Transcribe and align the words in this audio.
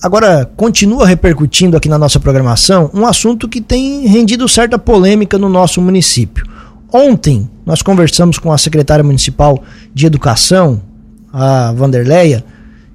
Agora, 0.00 0.48
continua 0.56 1.04
repercutindo 1.04 1.76
aqui 1.76 1.88
na 1.88 1.98
nossa 1.98 2.20
programação 2.20 2.88
um 2.94 3.04
assunto 3.04 3.48
que 3.48 3.60
tem 3.60 4.06
rendido 4.06 4.48
certa 4.48 4.78
polêmica 4.78 5.36
no 5.36 5.48
nosso 5.48 5.82
município. 5.82 6.46
Ontem, 6.92 7.50
nós 7.66 7.82
conversamos 7.82 8.38
com 8.38 8.52
a 8.52 8.58
secretária 8.58 9.02
municipal 9.02 9.60
de 9.92 10.06
Educação, 10.06 10.80
a 11.32 11.72
Vanderleia, 11.72 12.44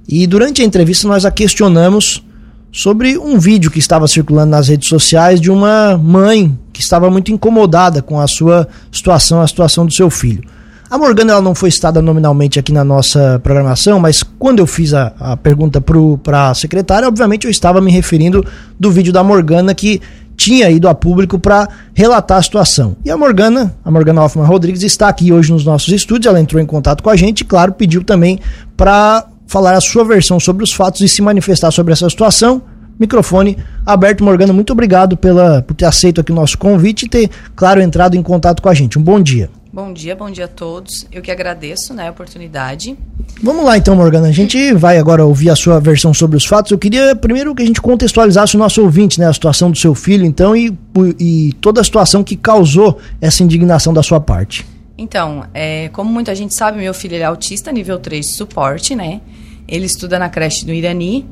e 0.08 0.26
durante 0.26 0.62
a 0.62 0.66
entrevista 0.66 1.05
nós 1.05 1.26
a 1.26 1.31
questionamos 1.31 2.24
sobre 2.71 3.17
um 3.17 3.38
vídeo 3.38 3.70
que 3.70 3.79
estava 3.79 4.08
circulando 4.08 4.51
nas 4.51 4.70
redes 4.70 4.88
sociais 4.88 5.42
de 5.42 5.51
uma 5.51 5.97
mãe 5.97 6.58
que 6.72 6.79
estava 6.79 7.12
muito 7.12 7.33
incomodada 7.33 8.01
com 8.01 8.17
a 8.17 8.28
sua 8.29 8.65
situação, 8.90 9.42
a 9.42 9.47
situação 9.47 9.85
do 9.85 9.94
seu 9.94 10.10
filho. 10.10 10.46
A 10.94 10.97
Morgana 10.99 11.31
ela 11.31 11.41
não 11.41 11.55
foi 11.55 11.71
citada 11.71 12.03
nominalmente 12.03 12.60
aqui 12.60 12.71
na 12.71 12.83
nossa 12.83 13.39
programação, 13.42 13.99
mas 13.99 14.21
quando 14.21 14.60
eu 14.60 14.67
fiz 14.67 14.93
a, 14.93 15.12
a 15.19 15.35
pergunta 15.35 15.81
para 15.81 16.52
a 16.52 16.53
secretária, 16.53 17.07
obviamente 17.07 17.45
eu 17.45 17.49
estava 17.49 17.81
me 17.81 17.91
referindo 17.91 18.45
do 18.80 18.91
vídeo 18.91 19.11
da 19.11 19.23
Morgana 19.23 19.73
que 19.73 19.99
tinha 20.37 20.70
ido 20.70 20.87
a 20.87 20.93
público 20.93 21.39
para 21.39 21.67
relatar 21.95 22.37
a 22.37 22.43
situação. 22.43 22.95
E 23.03 23.09
a 23.09 23.17
Morgana, 23.17 23.75
a 23.84 23.89
Morgana 23.89 24.23
Hoffman 24.23 24.45
Rodrigues, 24.45 24.84
está 24.84 25.07
aqui 25.07 25.34
hoje 25.34 25.51
nos 25.51 25.65
nossos 25.65 25.91
estúdios. 25.91 26.27
Ela 26.27 26.39
entrou 26.39 26.61
em 26.61 26.65
contato 26.67 27.01
com 27.01 27.09
a 27.09 27.15
gente 27.15 27.41
e, 27.41 27.43
claro, 27.43 27.73
pediu 27.73 28.03
também 28.03 28.39
para 28.77 29.25
falar 29.48 29.73
a 29.73 29.81
sua 29.81 30.05
versão 30.05 30.39
sobre 30.39 30.63
os 30.63 30.71
fatos 30.71 31.01
e 31.01 31.09
se 31.09 31.23
manifestar 31.23 31.71
sobre 31.71 31.93
essa 31.93 32.07
situação. 32.07 32.62
Microfone 32.99 33.57
aberto, 33.84 34.23
Morgana. 34.23 34.53
Muito 34.53 34.73
obrigado 34.73 35.17
pela, 35.17 35.63
por 35.63 35.73
ter 35.73 35.85
aceito 35.85 36.21
aqui 36.21 36.31
o 36.31 36.35
nosso 36.35 36.55
convite 36.55 37.07
e 37.07 37.09
ter, 37.09 37.31
claro, 37.55 37.81
entrado 37.81 38.15
em 38.15 38.21
contato 38.21 38.62
com 38.62 38.70
a 38.70 38.75
gente. 38.75 38.99
Um 38.99 39.01
bom 39.01 39.20
dia. 39.20 39.49
Bom 39.73 39.91
dia, 39.91 40.16
bom 40.16 40.30
dia 40.30 40.45
a 40.45 40.48
todos. 40.48 41.08
Eu 41.12 41.20
que 41.20 41.32
agradeço 41.32 41.95
né, 41.95 42.08
a 42.08 42.12
oportunidade. 42.12 42.95
Vamos 43.41 43.66
lá 43.66 43.76
então, 43.76 43.96
Morgana. 43.96 44.27
A 44.27 44.32
gente 44.32 44.72
vai 44.76 44.99
agora 44.99 45.26
ouvir 45.26 45.49
a 45.49 45.55
sua 45.55 45.80
versão 45.80 46.13
sobre 46.13 46.38
os 46.38 46.46
fatos. 46.46 46.72
Eu 46.72 46.77
queria 46.77 47.16
primeiro 47.16 47.55
que 47.55 47.63
a 47.63 47.66
gente 47.66 47.82
contextualizasse 47.82 48.55
o 48.55 48.59
nosso 48.59 48.84
ouvinte, 48.84 49.20
né? 49.20 49.26
A 49.26 49.34
situação 49.34 49.72
do 49.72 49.77
seu 49.80 49.96
filho, 49.96 50.27
então, 50.27 50.55
e, 50.55 50.72
e 51.20 51.54
toda 51.60 51.82
a 51.82 51.84
situação 51.84 52.24
que 52.24 52.35
causou 52.35 52.99
essa 53.20 53.41
indignação 53.41 53.91
da 53.91 54.04
sua 54.04 54.20
parte. 54.20 54.63
Então, 54.96 55.43
é, 55.55 55.90
como 55.90 56.13
muita 56.13 56.35
gente 56.35 56.54
sabe, 56.54 56.77
meu 56.77 56.93
filho 56.93 57.15
é 57.15 57.24
autista, 57.24 57.71
nível 57.71 57.98
3 57.98 58.27
de 58.27 58.34
suporte, 58.34 58.96
né? 58.96 59.21
Ele 59.68 59.87
estuda 59.87 60.20
na 60.20 60.30
creche 60.30 60.68
do 60.68 60.71
Irani. 60.71 61.26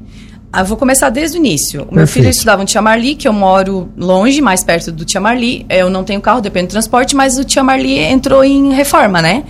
Ah, 0.53 0.63
vou 0.63 0.75
começar 0.75 1.09
desde 1.09 1.37
o 1.37 1.39
início. 1.39 1.87
O 1.89 1.95
meu 1.95 2.05
filho 2.05 2.27
estudava 2.27 2.61
no 2.61 2.67
Tia 2.67 2.81
Marli, 2.81 3.15
que 3.15 3.25
eu 3.25 3.31
moro 3.31 3.89
longe, 3.95 4.41
mais 4.41 4.63
perto 4.65 4.91
do 4.91 5.05
Tia 5.05 5.21
Marli. 5.21 5.65
Eu 5.69 5.89
não 5.89 6.03
tenho 6.03 6.19
carro, 6.19 6.41
dependo 6.41 6.67
do 6.67 6.71
transporte, 6.71 7.15
mas 7.15 7.37
o 7.37 7.43
Tia 7.45 7.63
Marli 7.63 7.97
entrou 7.97 8.43
em 8.43 8.73
reforma, 8.73 9.21
né? 9.21 9.45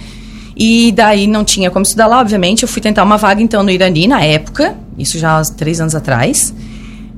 E 0.56 0.92
daí 0.92 1.26
não 1.26 1.44
tinha 1.44 1.72
como 1.72 1.82
estudar 1.82 2.06
lá, 2.06 2.20
obviamente. 2.20 2.62
Eu 2.62 2.70
fui 2.70 2.84
tentar 2.84 3.04
uma 3.04 3.18
vaga, 3.18 3.42
então, 3.42 3.64
no 3.64 3.72
Irani, 3.72 4.08
na 4.08 4.22
época. 4.24 4.76
Isso 4.96 5.18
já 5.18 5.40
há 5.40 5.44
três 5.44 5.82
anos 5.82 5.96
atrás. 5.96 6.54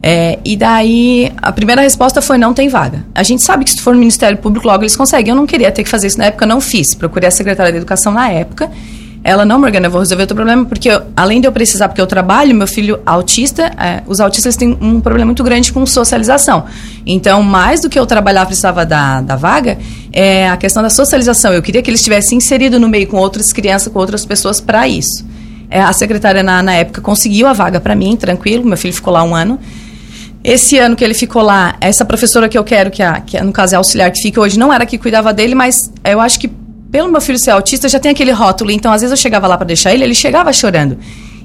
É, 0.01 0.39
e 0.45 0.55
daí, 0.55 1.33
a 1.35 1.51
primeira 1.51 1.81
resposta 1.81 2.21
foi: 2.21 2.37
não 2.37 2.53
tem 2.53 2.69
vaga. 2.69 3.05
A 3.13 3.23
gente 3.23 3.43
sabe 3.43 3.65
que 3.65 3.71
se 3.71 3.81
for 3.81 3.93
no 3.93 3.99
Ministério 3.99 4.37
Público, 4.37 4.65
logo 4.65 4.83
eles 4.83 4.95
conseguem. 4.95 5.31
Eu 5.31 5.35
não 5.35 5.45
queria 5.45 5.69
ter 5.73 5.83
que 5.83 5.89
fazer 5.89 6.07
isso 6.07 6.17
na 6.17 6.25
época, 6.25 6.45
não 6.45 6.61
fiz. 6.61 6.95
Procurei 6.95 7.27
a 7.27 7.31
secretária 7.31 7.71
de 7.71 7.79
Educação 7.79 8.13
na 8.13 8.29
época 8.29 8.71
ela, 9.23 9.45
não, 9.45 9.57
Morgana, 9.57 9.87
eu 9.87 9.91
vou 9.91 10.01
resolver 10.01 10.23
o 10.23 10.27
teu 10.27 10.35
problema, 10.35 10.65
porque 10.65 10.89
eu, 10.89 11.01
além 11.15 11.39
de 11.39 11.47
eu 11.47 11.51
precisar, 11.51 11.87
porque 11.87 12.01
eu 12.01 12.07
trabalho, 12.07 12.53
meu 12.53 12.67
filho 12.67 12.99
autista, 13.05 13.71
é, 13.79 14.03
os 14.05 14.19
autistas 14.19 14.57
têm 14.57 14.77
um 14.81 14.99
problema 14.99 15.27
muito 15.27 15.41
grande 15.45 15.71
com 15.71 15.85
socialização. 15.85 16.65
Então, 17.05 17.41
mais 17.41 17.79
do 17.79 17.89
que 17.89 17.97
eu 17.97 18.05
trabalhar, 18.05 18.45
precisava 18.45 18.85
da, 18.85 19.21
da 19.21 19.37
vaga, 19.37 19.77
é 20.11 20.49
a 20.49 20.57
questão 20.57 20.83
da 20.83 20.89
socialização. 20.89 21.53
Eu 21.53 21.61
queria 21.61 21.81
que 21.81 21.89
ele 21.89 21.95
estivesse 21.95 22.35
inserido 22.35 22.77
no 22.81 22.89
meio 22.89 23.07
com 23.07 23.15
outras 23.15 23.53
crianças, 23.53 23.93
com 23.93 23.97
outras 23.97 24.25
pessoas 24.25 24.59
para 24.59 24.89
isso. 24.89 25.25
É, 25.69 25.81
a 25.81 25.93
secretária, 25.93 26.43
na, 26.43 26.61
na 26.61 26.73
época, 26.73 26.99
conseguiu 26.99 27.47
a 27.47 27.53
vaga 27.53 27.79
para 27.79 27.95
mim, 27.95 28.17
tranquilo, 28.17 28.65
meu 28.65 28.77
filho 28.77 28.93
ficou 28.93 29.13
lá 29.13 29.23
um 29.23 29.33
ano. 29.33 29.57
Esse 30.43 30.77
ano 30.77 30.97
que 30.97 31.03
ele 31.03 31.13
ficou 31.13 31.41
lá, 31.41 31.77
essa 31.79 32.03
professora 32.03 32.49
que 32.49 32.57
eu 32.57 32.63
quero, 32.65 32.91
que, 32.91 33.01
a, 33.01 33.21
que 33.21 33.39
no 33.39 33.53
caso 33.53 33.73
é 33.73 33.77
auxiliar 33.77 34.11
que 34.11 34.21
fica 34.21 34.41
hoje, 34.41 34.59
não 34.59 34.73
era 34.73 34.85
que 34.85 34.97
cuidava 34.97 35.33
dele, 35.33 35.55
mas 35.55 35.89
eu 36.03 36.19
acho 36.19 36.37
que 36.37 36.51
pelo 36.93 37.11
meu 37.11 37.19
filho 37.19 37.39
ser 37.39 37.49
autista, 37.49 37.89
já 37.89 37.99
tem 37.99 38.11
aquele 38.11 38.29
rótulo. 38.29 38.69
Então, 38.69 38.93
às 38.93 39.01
vezes 39.01 39.09
eu 39.09 39.17
chegava 39.17 39.47
lá 39.47 39.57
para 39.57 39.65
deixar 39.65 39.91
ele, 39.91 40.03
ele 40.03 40.13
chegava 40.13 40.53
chorando. 40.53 40.95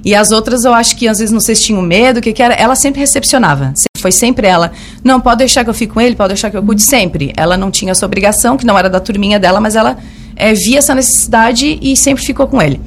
E 0.05 0.13
as 0.13 0.29
outras, 0.29 0.63
eu 0.63 0.71
acho 0.75 0.95
que 0.95 1.07
às 1.07 1.17
vezes 1.17 1.33
não 1.33 1.39
sei 1.39 1.55
se 1.55 1.63
tinham 1.63 1.81
medo, 1.81 2.19
o 2.19 2.21
que, 2.21 2.31
que 2.31 2.43
era. 2.43 2.53
Ela 2.53 2.75
sempre 2.75 2.99
recepcionava. 2.99 3.73
Foi 3.97 4.11
sempre 4.11 4.45
ela. 4.45 4.71
Não, 5.03 5.19
pode 5.19 5.39
deixar 5.39 5.63
que 5.63 5.69
eu 5.71 5.73
fique 5.73 5.91
com 5.91 5.99
ele, 5.99 6.15
pode 6.15 6.35
deixar 6.35 6.51
que 6.51 6.55
eu 6.55 6.61
cuide 6.61 6.83
sempre. 6.83 7.33
Ela 7.35 7.57
não 7.57 7.71
tinha 7.71 7.93
essa 7.93 8.05
obrigação, 8.05 8.57
que 8.57 8.65
não 8.65 8.77
era 8.77 8.87
da 8.87 8.99
turminha 8.99 9.39
dela, 9.39 9.59
mas 9.59 9.75
ela 9.75 9.97
é, 10.35 10.53
via 10.53 10.77
essa 10.77 10.93
necessidade 10.93 11.79
e 11.81 11.97
sempre 11.97 12.23
ficou 12.23 12.45
com 12.45 12.61
ele. 12.61 12.79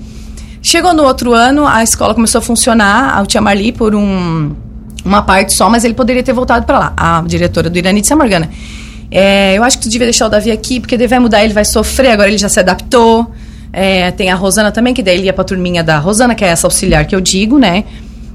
Chegou 0.63 0.95
no 0.95 1.03
outro 1.03 1.33
ano, 1.33 1.67
a 1.67 1.83
escola 1.83 2.15
começou 2.15 2.39
a 2.39 2.43
funcionar, 2.43 3.19
a 3.19 3.27
Tia 3.27 3.41
Marli, 3.41 3.73
por 3.73 3.93
um, 3.97 4.55
uma 5.05 5.23
parte 5.23 5.53
só, 5.53 5.69
mas 5.69 5.83
ele 5.83 5.95
poderia 5.95 6.23
ter 6.23 6.33
voltado 6.33 6.65
para 6.65 6.79
lá. 6.79 6.93
A 6.97 7.25
diretora 7.27 7.69
do 7.69 7.77
Irani 7.77 8.03
de 8.03 8.07
São 8.07 8.17
Morgana. 8.17 8.49
É, 9.13 9.59
eu 9.59 9.63
acho 9.63 9.77
que 9.77 9.85
tu 9.85 9.91
devia 9.91 10.07
deixar 10.07 10.27
o 10.27 10.31
Davi 10.31 10.51
aqui, 10.51 10.81
porque 10.81 10.97
vai 11.07 11.19
mudar, 11.19 11.45
ele 11.45 11.53
vai 11.53 11.67
sofrer, 11.67 12.13
agora 12.13 12.29
ele 12.29 12.39
já 12.39 12.49
se 12.49 12.59
adaptou. 12.59 13.31
É, 13.71 14.11
tem 14.11 14.31
a 14.31 14.35
Rosana 14.35 14.73
também, 14.73 14.95
que 14.95 15.03
daí 15.03 15.19
ele 15.19 15.27
ia 15.27 15.33
pra 15.35 15.45
turminha 15.45 15.85
da 15.85 15.99
Rosana, 15.99 16.35
que 16.35 16.43
é 16.43 16.49
essa 16.49 16.67
auxiliar 16.67 17.05
que 17.05 17.15
eu 17.15 17.21
digo, 17.21 17.59
né? 17.59 17.85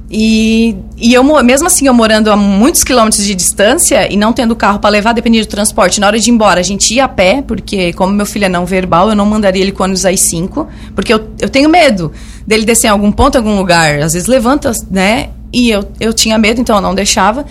E, 0.09 0.75
e 0.95 1.13
eu, 1.13 1.23
mesmo 1.43 1.67
assim, 1.67 1.87
eu 1.87 1.93
morando 1.93 2.31
a 2.31 2.37
muitos 2.37 2.83
quilômetros 2.83 3.25
de 3.25 3.35
distância 3.35 4.11
e 4.11 4.15
não 4.15 4.31
tendo 4.31 4.55
carro 4.55 4.79
para 4.79 4.89
levar, 4.89 5.13
dependia 5.13 5.41
do 5.41 5.47
transporte. 5.47 5.99
Na 5.99 6.07
hora 6.07 6.17
de 6.17 6.29
ir 6.29 6.33
embora, 6.33 6.59
a 6.59 6.63
gente 6.63 6.93
ia 6.93 7.05
a 7.05 7.09
pé, 7.09 7.43
porque 7.45 7.91
como 7.93 8.13
meu 8.13 8.25
filho 8.25 8.45
é 8.45 8.49
não 8.49 8.65
verbal, 8.65 9.09
eu 9.09 9.15
não 9.15 9.25
mandaria 9.25 9.61
ele 9.61 9.71
com 9.71 9.83
ônibus 9.83 10.05
às 10.05 10.19
5, 10.21 10.67
porque 10.95 11.13
eu, 11.13 11.27
eu 11.41 11.49
tenho 11.49 11.69
medo 11.69 12.11
dele 12.45 12.65
descer 12.65 12.87
em 12.87 12.91
algum 12.91 13.11
ponto, 13.11 13.35
em 13.35 13.39
algum 13.39 13.57
lugar. 13.57 13.99
Às 13.99 14.13
vezes 14.13 14.27
levanta, 14.27 14.71
né? 14.89 15.29
E 15.51 15.69
eu, 15.69 15.83
eu 15.99 16.13
tinha 16.13 16.37
medo, 16.37 16.61
então 16.61 16.75
eu 16.75 16.81
não 16.81 16.95
deixava. 16.95 17.45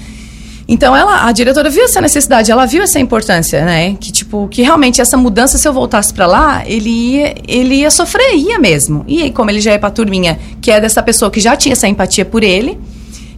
Então 0.68 0.96
ela, 0.96 1.26
a 1.26 1.32
diretora 1.32 1.70
viu 1.70 1.84
essa 1.84 2.00
necessidade, 2.00 2.50
ela 2.50 2.66
viu 2.66 2.82
essa 2.82 2.98
importância, 2.98 3.64
né? 3.64 3.94
Que 4.00 4.10
tipo, 4.10 4.48
que 4.48 4.62
realmente 4.62 5.00
essa 5.00 5.16
mudança 5.16 5.56
se 5.58 5.66
eu 5.66 5.72
voltasse 5.72 6.12
para 6.12 6.26
lá, 6.26 6.64
ele 6.66 6.90
ia, 6.90 7.34
ele 7.46 7.74
ia 7.76 7.90
sofrer, 7.90 8.34
ia 8.34 8.58
mesmo. 8.58 9.04
E 9.06 9.22
aí, 9.22 9.30
como 9.30 9.48
ele 9.48 9.60
já 9.60 9.72
é 9.72 9.78
pra 9.78 9.90
turminha, 9.90 10.38
que 10.60 10.70
é 10.70 10.80
dessa 10.80 11.02
pessoa 11.02 11.30
que 11.30 11.38
já 11.38 11.56
tinha 11.56 11.72
essa 11.72 11.86
empatia 11.86 12.24
por 12.24 12.42
ele, 12.42 12.80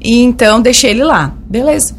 e 0.01 0.23
então 0.23 0.63
deixei 0.63 0.91
ele 0.91 1.05
lá. 1.05 1.35
Beleza. 1.47 1.95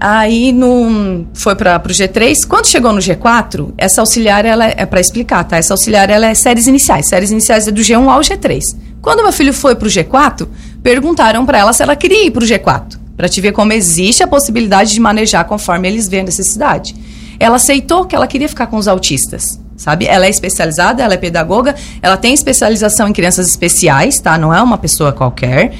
Aí 0.00 0.50
no, 0.50 1.26
foi 1.32 1.54
para 1.54 1.80
o 1.80 1.88
G3. 1.88 2.44
Quando 2.48 2.66
chegou 2.66 2.92
no 2.92 2.98
G4, 2.98 3.72
essa 3.78 4.00
auxiliar 4.00 4.44
ela 4.44 4.66
é, 4.66 4.74
é 4.78 4.86
para 4.86 5.00
explicar, 5.00 5.44
tá? 5.44 5.58
Essa 5.58 5.74
auxiliar 5.74 6.10
ela 6.10 6.26
é 6.26 6.34
séries 6.34 6.66
iniciais. 6.66 7.08
Séries 7.08 7.30
iniciais 7.30 7.68
é 7.68 7.70
do 7.70 7.80
G1 7.80 8.08
ao 8.08 8.20
G3. 8.20 8.76
Quando 9.00 9.22
meu 9.22 9.32
filho 9.32 9.54
foi 9.54 9.76
para 9.76 9.86
o 9.86 9.90
G4, 9.90 10.48
perguntaram 10.82 11.46
para 11.46 11.58
ela 11.58 11.72
se 11.72 11.84
ela 11.84 11.94
queria 11.94 12.26
ir 12.26 12.32
para 12.32 12.42
o 12.42 12.46
G4 12.46 13.01
para 13.16 13.28
te 13.28 13.40
ver 13.40 13.52
como 13.52 13.72
existe 13.72 14.22
a 14.22 14.26
possibilidade 14.26 14.92
de 14.92 15.00
manejar 15.00 15.44
conforme 15.44 15.88
eles 15.88 16.08
veem 16.08 16.22
a 16.22 16.26
necessidade. 16.26 16.94
Ela 17.38 17.56
aceitou 17.56 18.04
que 18.04 18.14
ela 18.14 18.26
queria 18.26 18.48
ficar 18.48 18.66
com 18.66 18.76
os 18.76 18.86
autistas, 18.86 19.60
sabe? 19.76 20.06
Ela 20.06 20.26
é 20.26 20.30
especializada, 20.30 21.02
ela 21.02 21.14
é 21.14 21.16
pedagoga, 21.16 21.74
ela 22.00 22.16
tem 22.16 22.32
especialização 22.32 23.08
em 23.08 23.12
crianças 23.12 23.48
especiais, 23.48 24.20
tá? 24.20 24.38
Não 24.38 24.54
é 24.54 24.62
uma 24.62 24.78
pessoa 24.78 25.12
qualquer. 25.12 25.74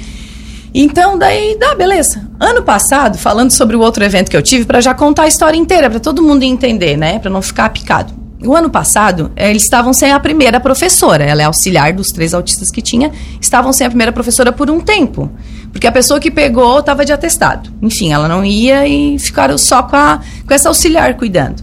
Então, 0.74 1.18
daí, 1.18 1.56
dá, 1.58 1.74
beleza. 1.74 2.28
Ano 2.40 2.62
passado, 2.62 3.18
falando 3.18 3.50
sobre 3.50 3.76
o 3.76 3.80
outro 3.80 4.02
evento 4.02 4.30
que 4.30 4.36
eu 4.36 4.42
tive, 4.42 4.64
para 4.64 4.80
já 4.80 4.94
contar 4.94 5.24
a 5.24 5.28
história 5.28 5.56
inteira, 5.56 5.90
para 5.90 6.00
todo 6.00 6.22
mundo 6.22 6.42
entender, 6.42 6.96
né? 6.96 7.18
Para 7.18 7.30
não 7.30 7.42
ficar 7.42 7.68
picado. 7.68 8.22
O 8.44 8.56
ano 8.56 8.70
passado, 8.70 9.30
eh, 9.36 9.50
eles 9.50 9.62
estavam 9.62 9.92
sem 9.92 10.10
a 10.10 10.18
primeira 10.18 10.58
professora. 10.58 11.22
Ela 11.22 11.42
é 11.42 11.44
auxiliar 11.44 11.92
dos 11.92 12.08
três 12.08 12.34
autistas 12.34 12.70
que 12.70 12.82
tinha. 12.82 13.12
Estavam 13.40 13.72
sem 13.72 13.86
a 13.86 13.90
primeira 13.90 14.12
professora 14.12 14.50
por 14.50 14.68
um 14.70 14.80
tempo. 14.80 15.30
Porque 15.72 15.86
a 15.86 15.92
pessoa 15.92 16.20
que 16.20 16.30
pegou 16.30 16.78
estava 16.78 17.04
de 17.04 17.12
atestado. 17.12 17.72
Enfim, 17.80 18.12
ela 18.12 18.28
não 18.28 18.44
ia 18.44 18.86
e 18.86 19.18
ficaram 19.18 19.56
só 19.56 19.82
com, 19.82 19.96
a, 19.96 20.20
com 20.46 20.52
essa 20.54 20.68
auxiliar 20.68 21.16
cuidando. 21.16 21.62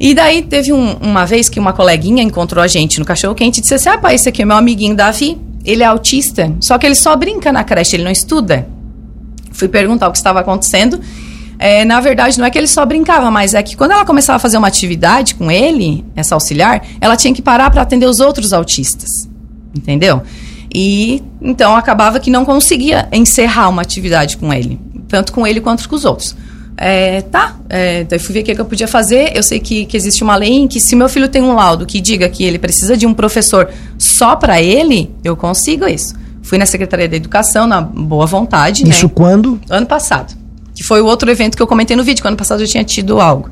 E 0.00 0.14
daí 0.14 0.42
teve 0.42 0.72
um, 0.72 0.92
uma 0.94 1.26
vez 1.26 1.48
que 1.48 1.58
uma 1.58 1.72
coleguinha 1.72 2.22
encontrou 2.22 2.62
a 2.62 2.68
gente 2.68 3.00
no 3.00 3.04
cachorro 3.04 3.34
quente 3.34 3.58
e 3.58 3.60
disse 3.60 3.74
assim: 3.74 3.88
Ah, 3.88 3.98
pai, 3.98 4.14
esse 4.14 4.28
aqui 4.28 4.42
é 4.42 4.44
meu 4.44 4.56
amiguinho 4.56 4.94
Davi. 4.94 5.36
Ele 5.64 5.82
é 5.82 5.86
autista, 5.86 6.54
só 6.60 6.78
que 6.78 6.86
ele 6.86 6.94
só 6.94 7.14
brinca 7.16 7.52
na 7.52 7.64
creche, 7.64 7.96
ele 7.96 8.04
não 8.04 8.12
estuda. 8.12 8.66
Fui 9.50 9.66
perguntar 9.66 10.08
o 10.08 10.12
que 10.12 10.16
estava 10.16 10.38
acontecendo. 10.38 11.00
É, 11.58 11.84
na 11.84 12.00
verdade, 12.00 12.38
não 12.38 12.46
é 12.46 12.50
que 12.50 12.56
ele 12.56 12.68
só 12.68 12.86
brincava, 12.86 13.28
mas 13.30 13.52
é 13.52 13.62
que 13.62 13.76
quando 13.76 13.90
ela 13.90 14.04
começava 14.04 14.36
a 14.36 14.38
fazer 14.38 14.56
uma 14.56 14.68
atividade 14.68 15.34
com 15.34 15.50
ele, 15.50 16.04
essa 16.14 16.36
auxiliar, 16.36 16.86
ela 17.00 17.16
tinha 17.16 17.34
que 17.34 17.42
parar 17.42 17.68
para 17.70 17.82
atender 17.82 18.06
os 18.06 18.20
outros 18.20 18.52
autistas. 18.52 19.10
Entendeu? 19.76 20.22
E 20.74 21.22
então 21.40 21.76
acabava 21.76 22.20
que 22.20 22.30
não 22.30 22.44
conseguia 22.44 23.08
encerrar 23.12 23.68
uma 23.68 23.82
atividade 23.82 24.36
com 24.36 24.52
ele, 24.52 24.78
tanto 25.08 25.32
com 25.32 25.46
ele 25.46 25.60
quanto 25.60 25.88
com 25.88 25.96
os 25.96 26.04
outros. 26.04 26.36
É, 26.80 27.22
tá, 27.22 27.56
é, 27.68 28.04
daí 28.04 28.20
fui 28.20 28.32
ver 28.32 28.40
o 28.42 28.44
que, 28.44 28.60
eu 28.60 28.64
podia 28.64 28.86
fazer. 28.86 29.36
Eu 29.36 29.42
sei 29.42 29.58
que, 29.58 29.84
que 29.84 29.96
existe 29.96 30.22
uma 30.22 30.36
lei 30.36 30.52
em 30.52 30.68
que 30.68 30.78
se 30.78 30.94
meu 30.94 31.08
filho 31.08 31.28
tem 31.28 31.42
um 31.42 31.52
laudo 31.52 31.84
que 31.84 32.00
diga 32.00 32.28
que 32.28 32.44
ele 32.44 32.58
precisa 32.58 32.96
de 32.96 33.04
um 33.04 33.12
professor 33.12 33.68
só 33.98 34.36
para 34.36 34.62
ele, 34.62 35.10
eu 35.24 35.36
consigo 35.36 35.88
isso. 35.88 36.14
Fui 36.40 36.56
na 36.56 36.66
Secretaria 36.66 37.08
da 37.08 37.16
Educação, 37.16 37.66
na 37.66 37.80
boa 37.80 38.26
vontade. 38.26 38.88
Isso 38.88 39.06
né? 39.06 39.12
quando? 39.12 39.60
Ano 39.68 39.86
passado. 39.86 40.36
Que 40.72 40.84
foi 40.84 41.00
o 41.00 41.06
outro 41.06 41.28
evento 41.28 41.56
que 41.56 41.62
eu 41.62 41.66
comentei 41.66 41.96
no 41.96 42.04
vídeo, 42.04 42.22
que 42.22 42.28
ano 42.28 42.36
passado 42.36 42.62
eu 42.62 42.66
tinha 42.68 42.84
tido 42.84 43.20
algo. 43.20 43.50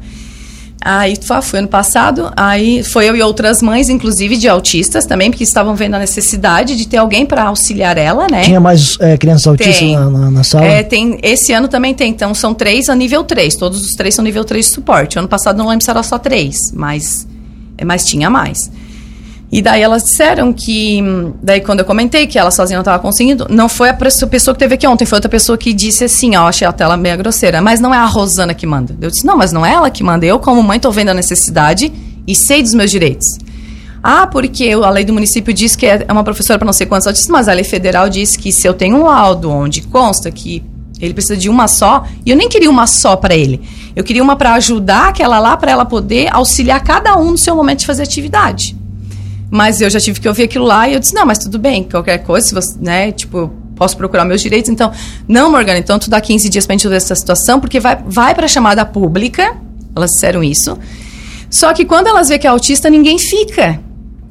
Aí 0.88 1.14
foi 1.42 1.58
ano 1.58 1.66
passado, 1.66 2.32
aí 2.36 2.84
foi 2.84 3.08
eu 3.08 3.16
e 3.16 3.20
outras 3.20 3.60
mães, 3.60 3.88
inclusive 3.88 4.36
de 4.36 4.48
autistas 4.48 5.04
também, 5.04 5.32
porque 5.32 5.42
estavam 5.42 5.74
vendo 5.74 5.94
a 5.94 5.98
necessidade 5.98 6.76
de 6.76 6.86
ter 6.86 6.98
alguém 6.98 7.26
para 7.26 7.42
auxiliar 7.42 7.98
ela, 7.98 8.28
né? 8.30 8.42
Tinha 8.42 8.60
mais 8.60 8.96
é, 9.00 9.18
crianças 9.18 9.48
autistas 9.48 9.90
na, 9.90 10.08
na, 10.08 10.30
na, 10.30 10.44
sala? 10.44 10.64
É, 10.64 10.84
tem, 10.84 11.18
esse 11.24 11.52
ano 11.52 11.66
também 11.66 11.92
tem, 11.92 12.12
então 12.12 12.32
são 12.32 12.54
três 12.54 12.88
a 12.88 12.94
nível 12.94 13.24
3, 13.24 13.56
todos 13.56 13.84
os 13.84 13.96
três 13.96 14.14
são 14.14 14.24
nível 14.24 14.44
3 14.44 14.64
de 14.64 14.70
suporte. 14.70 15.18
Ano 15.18 15.26
passado 15.26 15.56
não 15.56 15.66
lembro 15.66 15.84
se 15.84 15.90
era 15.90 16.04
só 16.04 16.20
três, 16.20 16.56
mas, 16.72 17.26
mas 17.84 18.04
tinha 18.04 18.30
mais. 18.30 18.70
E 19.56 19.62
daí 19.62 19.80
elas 19.80 20.04
disseram 20.04 20.52
que. 20.52 21.02
Daí 21.42 21.62
quando 21.62 21.78
eu 21.78 21.86
comentei 21.86 22.26
que 22.26 22.38
ela 22.38 22.50
sozinha 22.50 22.76
não 22.76 22.82
estava 22.82 22.98
conseguindo, 22.98 23.46
não 23.48 23.70
foi 23.70 23.88
a 23.88 23.94
pessoa 23.94 24.28
que 24.28 24.58
teve 24.58 24.74
aqui 24.74 24.86
ontem, 24.86 25.06
foi 25.06 25.16
outra 25.16 25.30
pessoa 25.30 25.56
que 25.56 25.72
disse 25.72 26.04
assim, 26.04 26.36
ó, 26.36 26.46
achei 26.46 26.68
a 26.68 26.72
tela 26.72 26.94
meio 26.94 27.16
grosseira, 27.16 27.62
mas 27.62 27.80
não 27.80 27.94
é 27.94 27.96
a 27.96 28.04
Rosana 28.04 28.52
que 28.52 28.66
manda. 28.66 28.94
Eu 29.00 29.10
disse, 29.10 29.24
não, 29.24 29.34
mas 29.34 29.52
não 29.52 29.64
é 29.64 29.72
ela 29.72 29.88
que 29.88 30.04
manda. 30.04 30.26
Eu, 30.26 30.38
como 30.38 30.62
mãe, 30.62 30.78
tô 30.78 30.90
vendo 30.90 31.08
a 31.08 31.14
necessidade 31.14 31.90
e 32.26 32.34
sei 32.34 32.62
dos 32.62 32.74
meus 32.74 32.90
direitos. 32.90 33.38
Ah, 34.02 34.26
porque 34.26 34.72
a 34.72 34.90
lei 34.90 35.06
do 35.06 35.14
município 35.14 35.54
diz 35.54 35.74
que 35.74 35.86
é 35.86 36.06
uma 36.10 36.22
professora 36.22 36.58
para 36.58 36.66
não 36.66 36.74
sei 36.74 36.86
quantos 36.86 37.06
autistas, 37.06 37.30
mas 37.30 37.48
a 37.48 37.54
lei 37.54 37.64
federal 37.64 38.10
diz 38.10 38.36
que 38.36 38.52
se 38.52 38.68
eu 38.68 38.74
tenho 38.74 38.98
um 38.98 39.04
laudo 39.04 39.50
onde 39.50 39.80
consta 39.80 40.30
que 40.30 40.62
ele 41.00 41.14
precisa 41.14 41.34
de 41.34 41.48
uma 41.48 41.66
só, 41.66 42.04
e 42.26 42.30
eu 42.30 42.36
nem 42.36 42.50
queria 42.50 42.68
uma 42.68 42.86
só 42.86 43.16
para 43.16 43.34
ele. 43.34 43.62
Eu 43.96 44.04
queria 44.04 44.22
uma 44.22 44.36
para 44.36 44.52
ajudar 44.52 45.08
aquela 45.08 45.38
lá, 45.38 45.56
para 45.56 45.70
ela 45.70 45.86
poder 45.86 46.28
auxiliar 46.30 46.84
cada 46.84 47.16
um 47.16 47.30
no 47.30 47.38
seu 47.38 47.56
momento 47.56 47.78
de 47.78 47.86
fazer 47.86 48.02
atividade. 48.02 48.76
Mas 49.50 49.81
eu 49.81 49.88
já 49.88 50.00
tive 50.00 50.20
que 50.20 50.28
ouvir 50.28 50.44
aquilo 50.44 50.64
lá 50.64 50.88
e 50.88 50.94
eu 50.94 51.00
disse, 51.00 51.14
não, 51.14 51.25
mas 51.25 51.38
tudo 51.38 51.58
bem, 51.58 51.84
qualquer 51.84 52.19
coisa, 52.19 52.46
se 52.46 52.54
você, 52.54 52.76
né, 52.81 53.12
tipo, 53.12 53.48
posso 53.76 53.96
procurar 53.96 54.25
meus 54.25 54.43
direitos. 54.43 54.70
Então, 54.70 54.93
não, 55.28 55.50
Morgana, 55.50 55.78
então 55.78 55.98
tu 55.98 56.10
dá 56.10 56.20
15 56.20 56.48
dias 56.48 56.66
pra 56.66 56.75
gente 56.75 56.88
ver 56.88 56.96
essa 56.96 57.14
situação, 57.14 57.60
porque 57.60 57.78
vai, 57.78 57.96
vai 58.06 58.34
pra 58.34 58.48
chamada 58.48 58.84
pública, 58.84 59.56
elas 59.94 60.10
disseram 60.10 60.43
isso. 60.43 60.76
Só 61.48 61.72
que 61.72 61.84
quando 61.84 62.08
elas 62.08 62.28
vê 62.28 62.38
que 62.38 62.46
é 62.46 62.50
autista, 62.50 62.90
ninguém 62.90 63.19
fica. 63.19 63.81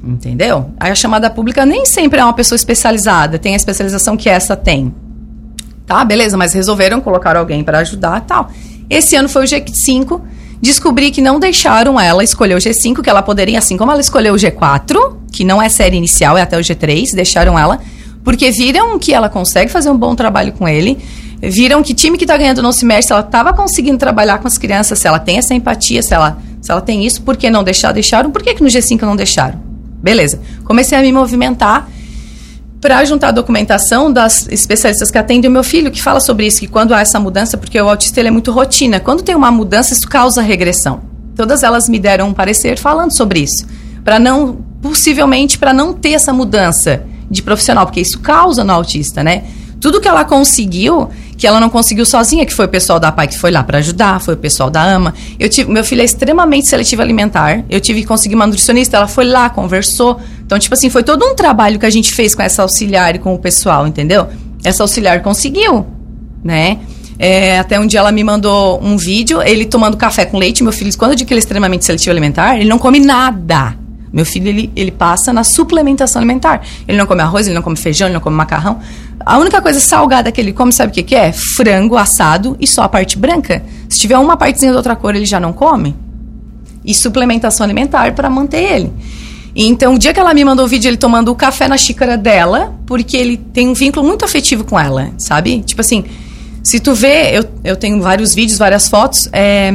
Entendeu? 0.04 0.70
Aí 0.78 0.90
a 0.90 0.94
chamada 0.94 1.28
pública 1.30 1.64
nem 1.64 1.84
sempre 1.86 2.20
é 2.20 2.24
uma 2.24 2.32
pessoa 2.32 2.56
especializada, 2.56 3.38
tem 3.38 3.54
a 3.54 3.56
especialização 3.56 4.16
que 4.16 4.28
essa 4.28 4.54
tem. 4.54 4.94
Tá, 5.86 6.04
beleza, 6.04 6.36
mas 6.36 6.52
resolveram 6.52 7.00
colocar 7.00 7.36
alguém 7.36 7.64
para 7.64 7.78
ajudar 7.78 8.20
tal. 8.20 8.50
Esse 8.90 9.16
ano 9.16 9.28
foi 9.28 9.44
o 9.44 9.46
G5, 9.46 10.20
Descobri 10.60 11.10
que 11.10 11.20
não 11.20 11.38
deixaram 11.38 12.00
ela 12.00 12.24
escolher 12.24 12.54
o 12.54 12.58
G5, 12.58 13.02
que 13.02 13.10
ela 13.10 13.22
poderia, 13.22 13.58
assim 13.58 13.76
como 13.76 13.92
ela 13.92 14.00
escolheu 14.00 14.34
o 14.34 14.36
G4, 14.36 15.16
que 15.30 15.44
não 15.44 15.60
é 15.60 15.68
série 15.68 15.96
inicial, 15.96 16.36
é 16.36 16.42
até 16.42 16.56
o 16.56 16.60
G3, 16.60 17.14
deixaram 17.14 17.58
ela, 17.58 17.78
porque 18.24 18.50
viram 18.50 18.98
que 18.98 19.12
ela 19.12 19.28
consegue 19.28 19.70
fazer 19.70 19.90
um 19.90 19.96
bom 19.96 20.14
trabalho 20.14 20.52
com 20.52 20.66
ele, 20.66 20.98
viram 21.40 21.82
que 21.82 21.94
time 21.94 22.16
que 22.16 22.24
está 22.24 22.36
ganhando 22.36 22.62
não 22.62 22.72
se 22.72 22.84
mexe, 22.84 23.08
se 23.08 23.12
ela 23.12 23.22
estava 23.22 23.52
conseguindo 23.52 23.98
trabalhar 23.98 24.38
com 24.38 24.48
as 24.48 24.56
crianças, 24.56 24.98
se 24.98 25.06
ela 25.06 25.18
tem 25.18 25.38
essa 25.38 25.54
empatia, 25.54 26.02
se 26.02 26.14
ela, 26.14 26.38
se 26.60 26.70
ela 26.72 26.80
tem 26.80 27.04
isso, 27.04 27.22
por 27.22 27.36
que 27.36 27.50
não 27.50 27.62
deixar? 27.62 27.92
Deixaram. 27.92 28.30
Por 28.30 28.42
que, 28.42 28.54
que 28.54 28.62
no 28.62 28.68
G5 28.68 29.02
não 29.02 29.14
deixaram? 29.14 29.60
Beleza. 30.02 30.40
Comecei 30.64 30.96
a 30.96 31.02
me 31.02 31.12
movimentar 31.12 31.88
para 32.86 33.04
juntar 33.04 33.30
a 33.30 33.32
documentação 33.32 34.12
das 34.12 34.46
especialistas 34.46 35.10
que 35.10 35.18
atendem 35.18 35.50
o 35.50 35.52
meu 35.52 35.64
filho, 35.64 35.90
que 35.90 36.00
fala 36.00 36.20
sobre 36.20 36.46
isso, 36.46 36.60
que 36.60 36.68
quando 36.68 36.94
há 36.94 37.00
essa 37.00 37.18
mudança, 37.18 37.56
porque 37.56 37.80
o 37.80 37.88
autista 37.88 38.20
ele 38.20 38.28
é 38.28 38.30
muito 38.30 38.52
rotina, 38.52 39.00
quando 39.00 39.24
tem 39.24 39.34
uma 39.34 39.50
mudança, 39.50 39.92
isso 39.92 40.06
causa 40.06 40.40
regressão. 40.40 41.00
Todas 41.34 41.64
elas 41.64 41.88
me 41.88 41.98
deram 41.98 42.28
um 42.28 42.32
parecer 42.32 42.78
falando 42.78 43.10
sobre 43.10 43.40
isso, 43.40 43.66
para 44.04 44.20
não, 44.20 44.58
possivelmente, 44.80 45.58
para 45.58 45.72
não 45.72 45.92
ter 45.92 46.12
essa 46.12 46.32
mudança 46.32 47.02
de 47.28 47.42
profissional, 47.42 47.86
porque 47.86 48.00
isso 48.00 48.20
causa 48.20 48.62
no 48.62 48.72
autista, 48.72 49.20
né? 49.20 49.42
Tudo 49.80 50.00
que 50.00 50.08
ela 50.08 50.24
conseguiu, 50.24 51.10
que 51.36 51.46
ela 51.46 51.60
não 51.60 51.68
conseguiu 51.68 52.06
sozinha, 52.06 52.46
que 52.46 52.54
foi 52.54 52.66
o 52.66 52.68
pessoal 52.68 52.98
da 52.98 53.12
PAI 53.12 53.28
que 53.28 53.38
foi 53.38 53.50
lá 53.50 53.62
para 53.62 53.78
ajudar, 53.78 54.20
foi 54.20 54.34
o 54.34 54.36
pessoal 54.36 54.70
da 54.70 54.82
AMA. 54.82 55.14
Eu 55.38 55.48
tive, 55.48 55.70
meu 55.70 55.84
filho 55.84 56.00
é 56.00 56.04
extremamente 56.04 56.66
seletivo 56.66 57.02
alimentar. 57.02 57.62
Eu 57.68 57.80
tive 57.80 58.00
que 58.00 58.06
conseguir 58.06 58.34
uma 58.34 58.46
nutricionista, 58.46 58.96
ela 58.96 59.06
foi 59.06 59.26
lá, 59.26 59.50
conversou. 59.50 60.18
Então, 60.44 60.58
tipo 60.58 60.74
assim, 60.74 60.88
foi 60.88 61.02
todo 61.02 61.24
um 61.24 61.34
trabalho 61.34 61.78
que 61.78 61.86
a 61.86 61.90
gente 61.90 62.12
fez 62.14 62.34
com 62.34 62.42
essa 62.42 62.62
auxiliar 62.62 63.14
e 63.14 63.18
com 63.18 63.34
o 63.34 63.38
pessoal, 63.38 63.86
entendeu? 63.86 64.28
Essa 64.64 64.82
auxiliar 64.82 65.22
conseguiu, 65.22 65.86
né? 66.42 66.78
É, 67.18 67.58
até 67.58 67.80
um 67.80 67.86
dia 67.86 68.00
ela 68.00 68.12
me 68.12 68.22
mandou 68.22 68.82
um 68.82 68.96
vídeo, 68.96 69.40
ele 69.42 69.64
tomando 69.64 69.96
café 69.96 70.24
com 70.24 70.38
leite. 70.38 70.62
Meu 70.62 70.72
filho, 70.72 70.90
quando 70.96 71.12
eu 71.12 71.16
digo 71.16 71.28
que 71.28 71.34
ele 71.34 71.38
é 71.38 71.42
extremamente 71.42 71.84
seletivo 71.84 72.10
alimentar, 72.10 72.56
ele 72.58 72.68
não 72.68 72.78
come 72.78 72.98
nada. 72.98 73.85
Meu 74.16 74.24
filho, 74.24 74.48
ele, 74.48 74.72
ele 74.74 74.90
passa 74.90 75.30
na 75.30 75.44
suplementação 75.44 76.20
alimentar. 76.20 76.62
Ele 76.88 76.96
não 76.96 77.04
come 77.04 77.20
arroz, 77.20 77.46
ele 77.46 77.54
não 77.54 77.60
come 77.60 77.76
feijão, 77.76 78.08
ele 78.08 78.14
não 78.14 78.20
come 78.22 78.34
macarrão. 78.34 78.80
A 79.20 79.36
única 79.36 79.60
coisa 79.60 79.78
salgada 79.78 80.32
que 80.32 80.40
ele 80.40 80.54
come, 80.54 80.72
sabe 80.72 80.90
o 80.90 80.94
que, 80.94 81.02
que 81.02 81.14
é? 81.14 81.34
Frango 81.34 81.98
assado 81.98 82.56
e 82.58 82.66
só 82.66 82.84
a 82.84 82.88
parte 82.88 83.18
branca. 83.18 83.62
Se 83.90 83.98
tiver 83.98 84.16
uma 84.16 84.34
partezinha 84.34 84.70
de 84.70 84.76
outra 84.78 84.96
cor, 84.96 85.14
ele 85.14 85.26
já 85.26 85.38
não 85.38 85.52
come. 85.52 85.94
E 86.82 86.94
suplementação 86.94 87.62
alimentar 87.62 88.14
para 88.14 88.30
manter 88.30 88.62
ele. 88.62 88.92
Então, 89.54 89.96
o 89.96 89.98
dia 89.98 90.14
que 90.14 90.20
ela 90.20 90.32
me 90.32 90.42
mandou 90.46 90.64
o 90.64 90.68
vídeo, 90.68 90.88
ele 90.88 90.96
tomando 90.96 91.30
o 91.30 91.34
café 91.34 91.68
na 91.68 91.76
xícara 91.76 92.16
dela, 92.16 92.74
porque 92.86 93.18
ele 93.18 93.36
tem 93.36 93.68
um 93.68 93.74
vínculo 93.74 94.06
muito 94.06 94.24
afetivo 94.24 94.64
com 94.64 94.80
ela, 94.80 95.10
sabe? 95.18 95.60
Tipo 95.60 95.82
assim, 95.82 96.04
se 96.62 96.80
tu 96.80 96.94
vê, 96.94 97.36
eu, 97.36 97.44
eu 97.62 97.76
tenho 97.76 98.00
vários 98.00 98.34
vídeos, 98.34 98.58
várias 98.58 98.88
fotos, 98.88 99.28
é, 99.30 99.70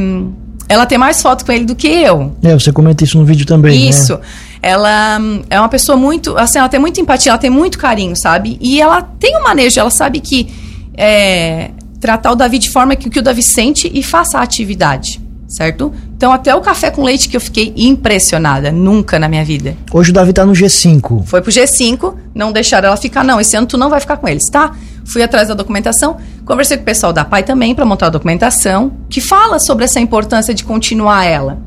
ela 0.72 0.86
tem 0.86 0.98
mais 0.98 1.22
foto 1.22 1.46
com 1.46 1.52
ele 1.52 1.66
do 1.66 1.76
que 1.76 1.88
eu. 1.88 2.36
É, 2.42 2.54
você 2.54 2.72
comenta 2.72 3.04
isso 3.04 3.18
no 3.18 3.26
vídeo 3.26 3.46
também. 3.46 3.78
Né? 3.78 3.90
Isso. 3.90 4.14
Né? 4.14 4.22
Ela 4.62 5.20
hum, 5.20 5.42
é 5.50 5.60
uma 5.60 5.68
pessoa 5.68 5.98
muito. 5.98 6.38
Assim, 6.38 6.60
ela 6.60 6.70
tem 6.70 6.80
muita 6.80 7.02
empatia, 7.02 7.32
ela 7.32 7.38
tem 7.38 7.50
muito 7.50 7.78
carinho, 7.78 8.16
sabe? 8.16 8.58
E 8.62 8.80
ela 8.80 9.02
tem 9.02 9.38
um 9.38 9.44
manejo, 9.44 9.80
ela 9.80 9.90
sabe 9.90 10.22
que. 10.22 10.48
É, 10.96 11.72
tratar 12.00 12.32
o 12.32 12.36
Davi 12.36 12.58
de 12.58 12.70
forma 12.70 12.96
que, 12.96 13.10
que 13.10 13.20
o 13.20 13.22
Davi 13.22 13.44
sente 13.44 13.90
e 13.94 14.02
faça 14.02 14.40
a 14.40 14.42
atividade 14.42 15.22
certo? 15.52 15.94
Então, 16.22 16.32
até 16.32 16.54
o 16.54 16.62
café 16.62 16.92
com 16.92 17.02
leite 17.02 17.28
que 17.28 17.36
eu 17.36 17.42
fiquei 17.42 17.74
impressionada, 17.76 18.72
nunca 18.72 19.18
na 19.18 19.28
minha 19.28 19.44
vida. 19.44 19.76
Hoje 19.92 20.12
o 20.12 20.14
Davi 20.14 20.32
tá 20.32 20.46
no 20.46 20.54
G5. 20.54 21.26
Foi 21.26 21.42
pro 21.42 21.52
G5, 21.52 22.14
não 22.36 22.52
deixaram 22.52 22.90
ela 22.90 22.96
ficar, 22.96 23.24
não, 23.24 23.42
esse 23.42 23.58
ano 23.58 23.66
tu 23.66 23.76
não 23.76 23.90
vai 23.90 24.00
ficar 24.00 24.18
com 24.18 24.28
eles, 24.28 24.48
tá? 24.48 24.72
Fui 25.04 25.24
atrás 25.24 25.48
da 25.48 25.56
documentação, 25.56 26.18
conversei 26.46 26.78
com 26.78 26.84
o 26.84 26.86
pessoal 26.86 27.12
da 27.12 27.26
PAI 27.26 27.42
também 27.42 27.74
para 27.74 27.86
montar 27.86 28.06
a 28.06 28.10
documentação, 28.10 28.92
que 29.10 29.20
fala 29.20 29.58
sobre 29.58 29.86
essa 29.86 30.00
importância 30.00 30.54
de 30.54 30.64
continuar 30.64 31.26
ela. 31.26 31.58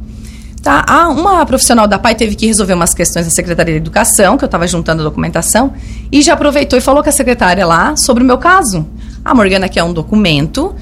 Tá? 0.63 0.85
Ah, 0.89 1.09
uma 1.09 1.45
profissional 1.45 1.89
da 1.89 1.99
PAI 1.99 2.15
teve 2.15 2.37
que 2.37 2.47
resolver 2.47 2.75
umas 2.75 2.95
questões 2.95 3.27
da 3.27 3.33
Secretaria 3.33 3.75
de 3.75 3.79
Educação, 3.79 4.39
que 4.39 4.45
eu 4.45 4.47
estava 4.47 4.69
juntando 4.69 5.03
a 5.03 5.05
documentação, 5.05 5.73
e 6.13 6.23
já 6.23 6.35
aproveitou 6.35 6.79
e 6.79 6.81
falou 6.81 7.03
com 7.03 7.09
a 7.09 7.13
secretária 7.13 7.67
lá 7.67 7.97
sobre 7.97 8.23
o 8.23 8.27
meu 8.27 8.39
caso. 8.39 8.87
A 9.25 9.35
Morgana 9.35 9.69
quer 9.69 9.83
um 9.83 9.93
documento 9.93 10.77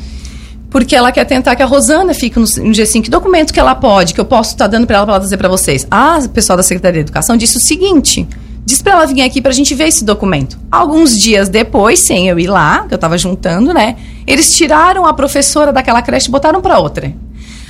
porque 0.72 0.96
ela 0.96 1.12
quer 1.12 1.26
tentar 1.26 1.54
que 1.54 1.62
a 1.62 1.66
Rosana 1.66 2.14
fique 2.14 2.38
no, 2.38 2.46
no 2.46 2.72
G5. 2.72 3.02
Que 3.02 3.10
documento 3.10 3.52
que 3.52 3.60
ela 3.60 3.74
pode, 3.74 4.14
que 4.14 4.20
eu 4.20 4.24
posso 4.24 4.52
estar 4.52 4.64
tá 4.64 4.70
dando 4.70 4.86
para 4.86 4.96
ela 4.96 5.06
para 5.06 5.18
dizer 5.18 5.36
para 5.36 5.48
vocês? 5.48 5.86
O 6.24 6.28
pessoal 6.30 6.56
da 6.56 6.62
Secretaria 6.62 7.04
de 7.04 7.10
Educação 7.10 7.36
disse 7.36 7.58
o 7.58 7.60
seguinte: 7.60 8.26
diz 8.64 8.80
para 8.80 8.94
ela 8.94 9.06
vir 9.06 9.20
aqui 9.20 9.42
para 9.42 9.50
a 9.50 9.54
gente 9.54 9.74
ver 9.74 9.88
esse 9.88 10.02
documento. 10.02 10.58
Alguns 10.70 11.16
dias 11.16 11.50
depois, 11.50 12.00
sem 12.00 12.26
eu 12.26 12.38
ir 12.38 12.46
lá, 12.46 12.86
que 12.88 12.94
eu 12.94 12.96
estava 12.96 13.18
juntando, 13.18 13.74
né? 13.74 13.96
Eles 14.26 14.56
tiraram 14.56 15.06
a 15.06 15.12
professora 15.12 15.72
daquela 15.72 16.00
creche 16.00 16.28
e 16.28 16.30
botaram 16.30 16.62
para 16.62 16.78
outra. 16.78 17.14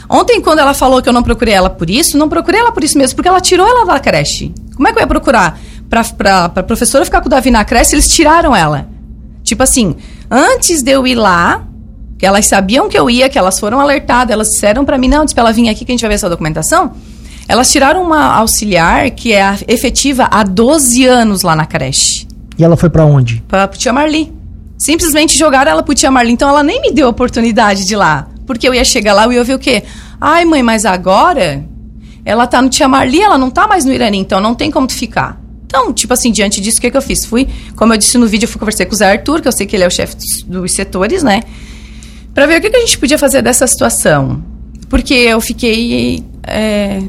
Ontem, 0.09 0.41
quando 0.41 0.61
ela 0.61 0.75
falou 0.75 1.03
que 1.03 1.09
eu 1.09 1.13
não 1.13 1.23
procurei 1.25 1.55
ela 1.55 1.71
por 1.71 1.91
isso, 1.91 2.17
não 2.17 2.29
procurei 2.29 2.61
ela 2.61 2.71
por 2.71 2.85
isso 2.85 2.97
mesmo, 2.97 3.17
porque 3.17 3.29
ela 3.29 3.41
tirou 3.41 3.67
ela 3.67 3.85
da 3.85 3.99
creche. 3.99 4.53
Como 4.77 4.87
é 4.87 4.93
que 4.93 4.99
eu 4.99 5.03
ia 5.03 5.07
procurar? 5.09 5.59
Para 5.89 6.45
a 6.45 6.63
professora 6.63 7.05
ficar 7.05 7.21
com 7.21 7.27
o 7.27 7.31
Davi 7.31 7.51
na 7.51 7.65
creche, 7.65 7.95
eles 7.95 8.07
tiraram 8.07 8.55
ela. 8.55 8.87
Tipo 9.43 9.63
assim, 9.65 9.97
antes 10.31 10.83
de 10.83 10.93
eu 10.93 11.07
ir 11.07 11.15
lá, 11.15 11.67
que 12.23 12.27
elas 12.27 12.47
sabiam 12.47 12.89
que 12.89 12.97
eu 12.97 13.11
ia, 13.11 13.29
que 13.29 13.37
elas 13.37 13.59
foram 13.59 13.81
alertadas, 13.81 14.33
elas 14.33 14.51
disseram 14.51 14.85
para 14.85 14.97
mim, 14.97 15.09
não, 15.09 15.25
disse 15.25 15.35
pra 15.35 15.43
ela 15.43 15.53
vir 15.53 15.69
aqui 15.69 15.85
que 15.85 15.91
a 15.91 15.95
gente 15.95 16.03
vai 16.03 16.11
ver 16.11 16.15
essa 16.15 16.31
documentação. 16.31 16.93
Elas 17.49 17.73
tiraram 17.73 18.01
uma 18.01 18.37
auxiliar 18.37 19.11
que 19.11 19.33
é 19.33 19.57
efetiva 19.67 20.29
há 20.31 20.45
12 20.45 21.05
anos 21.05 21.43
lá 21.43 21.57
na 21.57 21.67
creche. 21.67 22.25
E 22.57 22.63
ela 22.63 22.77
foi 22.77 22.89
para 22.89 23.05
onde? 23.05 23.43
Pra 23.49 23.67
pro 23.67 23.77
tia 23.77 23.93
Marli. 23.93 24.33
Simplesmente 24.79 25.37
jogaram 25.37 25.73
ela 25.73 25.83
pro 25.83 25.97
tia 25.97 26.13
Marli, 26.13 26.31
então 26.31 26.49
ela 26.49 26.63
nem 26.63 26.81
me 26.81 26.93
deu 26.93 27.09
a 27.09 27.11
oportunidade 27.11 27.85
de 27.85 27.95
ir 27.95 27.97
lá. 27.97 28.29
Porque 28.47 28.69
eu 28.69 28.73
ia 28.73 28.85
chegar 28.85 29.15
lá 29.15 29.25
e 29.25 29.27
eu 29.27 29.33
ia 29.33 29.43
ver 29.43 29.55
o 29.55 29.59
quê? 29.59 29.83
Ai, 30.21 30.45
mãe, 30.45 30.63
mas 30.63 30.85
agora 30.85 31.65
ela 32.25 32.47
tá 32.47 32.63
no 32.63 32.69
tia 32.69 32.87
Marli, 32.87 33.21
ela 33.21 33.37
não 33.37 33.51
tá 33.51 33.67
mais 33.67 33.85
no 33.85 33.93
Irani, 33.93 34.19
então 34.19 34.41
não 34.41 34.55
tem 34.55 34.71
como 34.71 34.87
tu 34.87 34.95
ficar. 34.95 35.41
Então, 35.67 35.93
tipo 35.93 36.13
assim, 36.13 36.31
diante 36.31 36.61
disso, 36.61 36.79
o 36.79 36.81
que, 36.81 36.89
que 36.89 36.97
eu 36.97 37.03
fiz? 37.03 37.25
Fui, 37.25 37.49
como 37.75 37.93
eu 37.93 37.99
disse 37.99 38.17
no 38.17 38.29
vídeo, 38.29 38.45
eu 38.47 38.49
fui 38.49 38.61
conversar 38.61 38.87
com 38.87 38.95
o 38.95 38.97
Zé 38.97 39.11
Arthur, 39.11 39.41
que 39.41 39.49
eu 39.49 39.53
sei 39.53 39.67
que 39.67 39.75
ele 39.75 39.83
é 39.83 39.89
o 39.89 39.91
chefe 39.91 40.15
dos, 40.15 40.43
dos 40.45 40.73
setores, 40.73 41.25
né? 41.25 41.43
Para 42.35 42.47
ver 42.47 42.59
o 42.59 42.61
que, 42.61 42.75
a 42.75 42.81
gente 42.81 42.99
podia 42.99 43.19
fazer 43.19 43.43
dessa 43.43 43.67
situação. 43.67 44.43
Porque 44.89 45.15
eu 45.15 45.41
fiquei 45.41 46.25
é, 46.43 47.01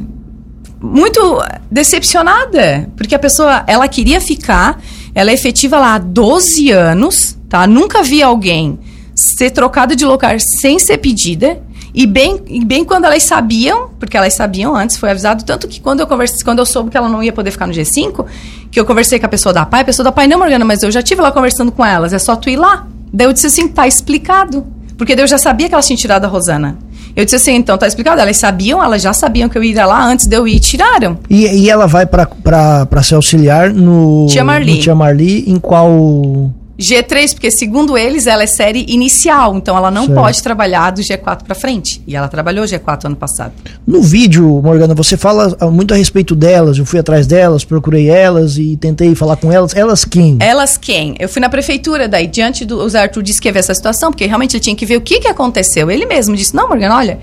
muito 0.82 1.42
decepcionada, 1.72 2.90
porque 2.96 3.16
a 3.16 3.20
pessoa, 3.20 3.64
ela 3.68 3.88
queria 3.88 4.20
ficar, 4.20 4.82
ela 5.16 5.32
é 5.32 5.34
efetiva 5.34 5.80
lá 5.80 5.96
há 5.96 5.98
12 5.98 6.72
anos, 6.72 7.38
tá? 7.50 7.66
Nunca 7.66 8.04
vi 8.04 8.22
alguém 8.22 8.80
ser 9.16 9.52
trocado 9.52 9.96
de 9.96 10.06
lugar 10.06 10.40
sem 10.40 10.80
ser 10.80 10.98
pedida. 10.98 11.62
E 11.96 12.08
bem, 12.08 12.42
e 12.48 12.66
bem 12.66 12.84
quando 12.84 13.06
elas 13.06 13.22
sabiam, 13.22 13.92
porque 14.00 14.18
elas 14.18 14.34
sabiam 14.34 14.76
antes, 14.76 14.98
foi 14.98 15.12
avisado, 15.12 15.44
tanto 15.44 15.68
que 15.68 15.80
quando 15.80 16.00
eu 16.00 16.08
conversei, 16.08 16.40
quando 16.44 16.58
eu 16.58 16.66
soube 16.66 16.90
que 16.90 16.98
ela 16.98 17.08
não 17.08 17.22
ia 17.22 17.32
poder 17.32 17.52
ficar 17.52 17.68
no 17.68 17.74
G5, 17.74 18.26
que 18.72 18.80
eu 18.80 18.86
conversei 18.86 19.20
com 19.20 19.28
a 19.28 19.30
pessoa 19.30 19.54
da 19.54 19.64
PAI, 19.64 19.82
a 19.82 19.86
pessoa 19.86 20.04
da 20.04 20.12
PAI, 20.12 20.26
não, 20.28 20.40
Morgana, 20.40 20.66
mas 20.66 20.82
eu 20.82 20.92
já 20.92 21.04
tive 21.04 21.22
lá 21.22 21.32
conversando 21.32 21.72
com 21.72 21.86
elas, 21.86 22.12
é 22.12 22.18
só 22.18 22.36
tu 22.36 22.50
ir 22.50 22.56
lá. 22.56 22.88
Daí 23.14 23.28
eu 23.28 23.34
disse 23.34 23.46
assim, 23.46 23.68
tá 23.68 23.88
explicado. 23.88 24.66
Porque 25.04 25.18
Deus 25.18 25.30
já 25.30 25.38
sabia 25.38 25.68
que 25.68 25.76
ela 25.76 25.84
tinha 25.84 25.98
tirado 25.98 26.24
a 26.24 26.30
Rosana. 26.30 26.78
Eu 27.14 27.26
disse 27.26 27.36
assim, 27.36 27.56
então 27.56 27.78
tá 27.78 27.86
explicado. 27.86 28.22
Elas 28.22 28.38
sabiam, 28.38 28.82
elas 28.82 29.02
já 29.02 29.12
sabiam 29.12 29.50
que 29.50 29.58
eu 29.58 29.62
ia 29.62 29.86
lá 29.86 30.02
antes 30.06 30.28
de 30.28 30.34
eu 30.34 30.48
ir 30.48 30.56
e 30.56 30.60
tiraram. 30.62 31.20
E, 31.30 31.46
e 31.46 31.70
ela 31.70 31.86
vai 31.88 32.06
para 32.06 33.04
ser 33.04 33.16
auxiliar 33.16 33.74
no 33.74 34.28
Tia 34.30 34.46
Marli. 34.46 34.76
no 34.76 34.80
Tia 34.80 34.96
Marli 34.96 35.44
em 35.46 35.60
qual 35.60 36.54
G3, 36.80 37.34
porque 37.34 37.52
segundo 37.52 37.96
eles 37.98 38.26
ela 38.26 38.44
é 38.44 38.48
série 38.48 38.86
inicial, 38.90 39.56
então 39.56 39.78
ela 39.78 39.92
não 39.92 40.08
Certo. 40.08 40.20
pode 40.20 40.42
trabalhar 40.42 40.92
do 40.92 41.02
G4 41.02 41.44
pra 41.44 41.54
frente. 41.54 42.02
E 42.08 42.16
ela 42.16 42.28
trabalhou 42.28 42.66
G4 42.66 43.06
ano 43.06 43.16
passado. 43.16 43.54
No 43.86 44.02
vídeo, 44.02 44.60
Morgana, 44.62 44.96
você 44.96 45.16
fala 45.16 45.56
ah, 45.60 45.68
muito 45.68 45.94
a 45.94 45.98
respeito 45.98 46.34
delas. 46.36 46.78
Eu 46.78 46.86
fui 46.86 47.00
atrás 47.00 47.28
delas, 47.28 47.64
procurei 47.64 48.10
elas 48.10 48.58
e 48.58 48.76
tentei 48.76 49.14
falar 49.14 49.36
com 49.36 49.52
elas. 49.52 49.76
Elas 49.76 50.04
quem? 50.04 50.38
Elas 50.40 50.76
quem? 50.76 51.16
Eu 51.20 51.30
fui 51.30 51.42
na 51.42 51.50
prefeitura, 51.50 52.08
daí 52.08 52.26
diante 52.26 52.66
do 52.66 52.80
o 52.80 52.90
Zé 52.90 53.02
Arthur 53.02 53.22
disse 53.22 53.40
que 53.40 53.48
ia 53.48 53.54
ver 53.54 53.60
essa 53.60 53.76
situação, 53.76 54.12
porque 54.12 54.26
realmente 54.26 54.56
ele 54.56 54.62
tinha 54.62 54.76
que 54.76 54.86
ver 54.86 54.98
o 54.98 55.02
que, 55.02 55.20
que 55.20 55.28
aconteceu. 55.28 55.92
Ele 55.92 56.06
mesmo 56.08 56.36
disse: 56.36 56.56
Não, 56.56 56.68
Morgana, 56.68 56.96
olha, 56.96 57.20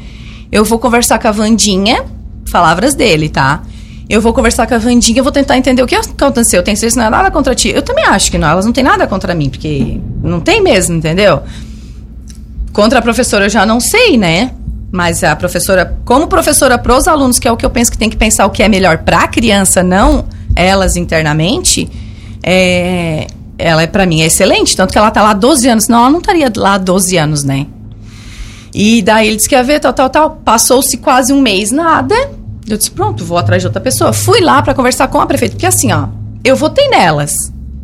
eu 0.53 0.65
vou 0.65 0.79
conversar 0.79 1.19
com 1.19 1.27
a 1.27 1.33
Vandinha, 1.33 2.05
palavras 2.53 2.95
dele, 2.95 3.29
tá? 3.29 3.63
Eu 4.11 4.21
vou 4.21 4.33
conversar 4.33 4.67
com 4.67 4.75
a 4.75 4.79
Vandinha, 4.79 5.21
eu 5.21 5.23
vou 5.23 5.33
tentar 5.33 5.57
entender 5.57 5.85
o 5.85 5.87
que 5.87 5.95
aconteceu. 5.95 6.59
Eu 6.59 6.65
tenho 6.65 6.77
certeza 6.77 6.95
que 6.95 6.99
não 6.99 7.07
é 7.07 7.11
nada 7.11 7.31
contra 7.31 7.55
ti. 7.55 7.69
Eu 7.69 7.81
também 7.81 8.05
acho 8.05 8.29
que 8.29 8.37
não, 8.37 8.49
elas 8.49 8.67
não 8.67 8.73
têm 8.73 8.83
nada 8.83 9.07
contra 9.07 9.37
mim, 9.37 9.49
porque 9.49 10.01
não 10.21 10.41
tem 10.41 10.61
mesmo, 10.61 10.97
entendeu? 10.97 11.45
Contra 12.73 12.99
a 12.99 13.03
professora 13.03 13.45
eu 13.45 13.49
já 13.49 13.65
não 13.65 13.79
sei, 13.79 14.19
né? 14.19 14.51
Mas 14.91 15.23
a 15.23 15.37
professora, 15.37 15.97
como 16.05 16.27
professora 16.27 16.77
pros 16.77 17.07
alunos, 17.07 17.39
que 17.39 17.47
é 17.47 17.53
o 17.53 17.57
que 17.57 17.65
eu 17.65 17.71
penso 17.71 17.89
que 17.93 17.97
tem 17.97 18.11
que 18.11 18.17
pensar 18.17 18.47
o 18.47 18.51
que 18.51 18.65
é 18.65 18.69
melhor 18.69 18.99
pra 18.99 19.29
criança, 19.29 19.81
não 19.81 20.25
elas 20.57 20.97
internamente, 20.97 21.89
é, 22.43 23.29
ela 23.57 23.83
é 23.83 23.87
para 23.87 24.07
mim 24.07 24.23
é 24.23 24.27
excelente, 24.27 24.77
tanto 24.77 24.91
que 24.91 24.99
ela 24.99 25.13
tá 25.13 25.23
lá 25.23 25.31
há 25.31 25.35
12 25.35 25.69
anos, 25.69 25.85
senão 25.85 26.01
ela 26.01 26.11
não 26.11 26.19
estaria 26.19 26.53
lá 26.57 26.75
há 26.75 26.79
12 26.79 27.17
anos, 27.17 27.45
né? 27.45 27.65
E 28.75 29.03
daí 29.03 29.29
ele 29.29 29.37
disse 29.37 29.49
que 29.49 29.55
ia 29.55 29.63
ver, 29.63 29.79
tal, 29.79 29.93
tal, 29.93 30.11
tal. 30.11 30.31
Passou-se 30.45 30.97
quase 30.97 31.33
um 31.33 31.41
mês, 31.41 31.71
nada. 31.71 32.40
Eu 32.69 32.77
disse, 32.77 32.91
pronto, 32.91 33.25
vou 33.25 33.39
atrás 33.39 33.63
de 33.63 33.67
outra 33.67 33.81
pessoa. 33.81 34.13
Fui 34.13 34.41
lá 34.41 34.63
pra 34.63 34.75
conversar 34.75 35.09
com 35.09 35.21
a 35.21 35.27
prefeita, 35.27 35.55
porque 35.55 35.67
assim, 35.67 35.93
ó, 35.93 36.09
eu 36.45 36.57
votei 36.57 36.89
nelas. 36.89 37.33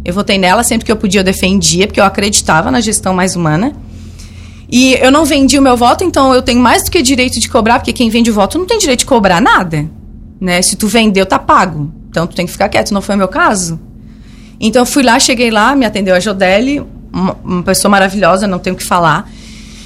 Eu 0.04 0.14
votei 0.14 0.38
nelas 0.38 0.66
sempre 0.66 0.84
que 0.84 0.92
eu 0.92 0.96
podia, 0.96 1.20
eu 1.20 1.24
defendia, 1.24 1.86
porque 1.86 2.00
eu 2.00 2.04
acreditava 2.04 2.70
na 2.70 2.80
gestão 2.80 3.12
mais 3.12 3.34
humana. 3.34 3.74
E 4.70 4.94
eu 4.94 5.10
não 5.10 5.24
vendi 5.24 5.58
o 5.58 5.62
meu 5.62 5.76
voto, 5.76 6.04
então 6.04 6.34
eu 6.34 6.42
tenho 6.42 6.60
mais 6.60 6.84
do 6.84 6.90
que 6.90 7.00
direito 7.02 7.40
de 7.40 7.48
cobrar, 7.48 7.78
porque 7.78 7.92
quem 7.92 8.10
vende 8.10 8.30
o 8.30 8.34
voto 8.34 8.58
não 8.58 8.66
tem 8.66 8.78
direito 8.78 9.00
de 9.00 9.06
cobrar 9.06 9.40
nada. 9.40 9.88
Né? 10.40 10.60
Se 10.62 10.76
tu 10.76 10.86
vendeu, 10.88 11.24
tá 11.24 11.38
pago. 11.38 11.92
Então 12.08 12.26
tu 12.26 12.34
tem 12.34 12.46
que 12.46 12.52
ficar 12.52 12.68
quieto, 12.68 12.92
não 12.92 13.00
foi 13.00 13.14
o 13.14 13.18
meu 13.18 13.28
caso. 13.28 13.80
Então 14.60 14.82
eu 14.82 14.86
fui 14.86 15.02
lá, 15.02 15.18
cheguei 15.18 15.50
lá, 15.50 15.74
me 15.74 15.84
atendeu 15.84 16.14
a 16.14 16.20
Jodelle, 16.20 16.84
uma, 17.12 17.36
uma 17.44 17.62
pessoa 17.62 17.90
maravilhosa, 17.90 18.46
não 18.46 18.58
tenho 18.58 18.74
o 18.74 18.78
que 18.78 18.84
falar. 18.84 19.30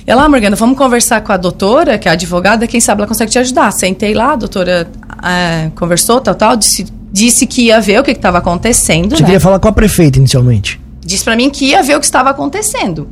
Ela, 0.06 0.24
ah, 0.24 0.28
Morgana, 0.28 0.56
vamos 0.56 0.76
conversar 0.76 1.20
com 1.20 1.32
a 1.32 1.36
doutora, 1.36 1.98
que 1.98 2.08
é 2.08 2.10
a 2.10 2.14
advogada, 2.14 2.66
quem 2.66 2.80
sabe 2.80 3.00
ela 3.00 3.08
consegue 3.08 3.30
te 3.30 3.38
ajudar. 3.38 3.70
Sentei 3.72 4.14
lá, 4.14 4.32
a 4.32 4.36
doutora 4.36 4.88
ah, 5.08 5.70
conversou, 5.76 6.20
tal, 6.20 6.34
tal, 6.34 6.56
disse, 6.56 6.86
disse 7.12 7.46
que 7.46 7.66
ia 7.66 7.80
ver 7.80 8.00
o 8.00 8.02
que 8.02 8.10
estava 8.12 8.38
acontecendo, 8.38 9.10
Você 9.16 9.22
né? 9.22 9.26
queria 9.26 9.40
falar 9.40 9.58
com 9.58 9.68
a 9.68 9.72
prefeita 9.72 10.18
inicialmente. 10.18 10.80
disse 11.04 11.22
pra 11.24 11.36
mim 11.36 11.50
que 11.50 11.66
ia 11.66 11.82
ver 11.82 11.96
o 11.96 12.00
que 12.00 12.06
estava 12.06 12.30
acontecendo. 12.30 13.08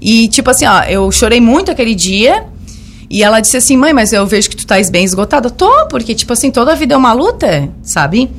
E, 0.00 0.28
tipo 0.28 0.48
assim, 0.50 0.64
ó, 0.64 0.82
eu 0.84 1.10
chorei 1.10 1.40
muito 1.40 1.70
aquele 1.70 1.94
dia. 1.94 2.44
E 3.10 3.22
ela 3.22 3.40
disse 3.40 3.56
assim, 3.56 3.76
mãe, 3.76 3.92
mas 3.92 4.12
eu 4.12 4.26
vejo 4.26 4.50
que 4.50 4.56
tu 4.56 4.60
estás 4.60 4.90
bem 4.90 5.02
esgotada. 5.02 5.48
Tô, 5.50 5.86
porque, 5.88 6.14
tipo 6.14 6.32
assim, 6.32 6.50
toda 6.50 6.72
a 6.72 6.74
vida 6.74 6.94
é 6.94 6.96
uma 6.96 7.12
luta, 7.14 7.68
sabe? 7.82 8.30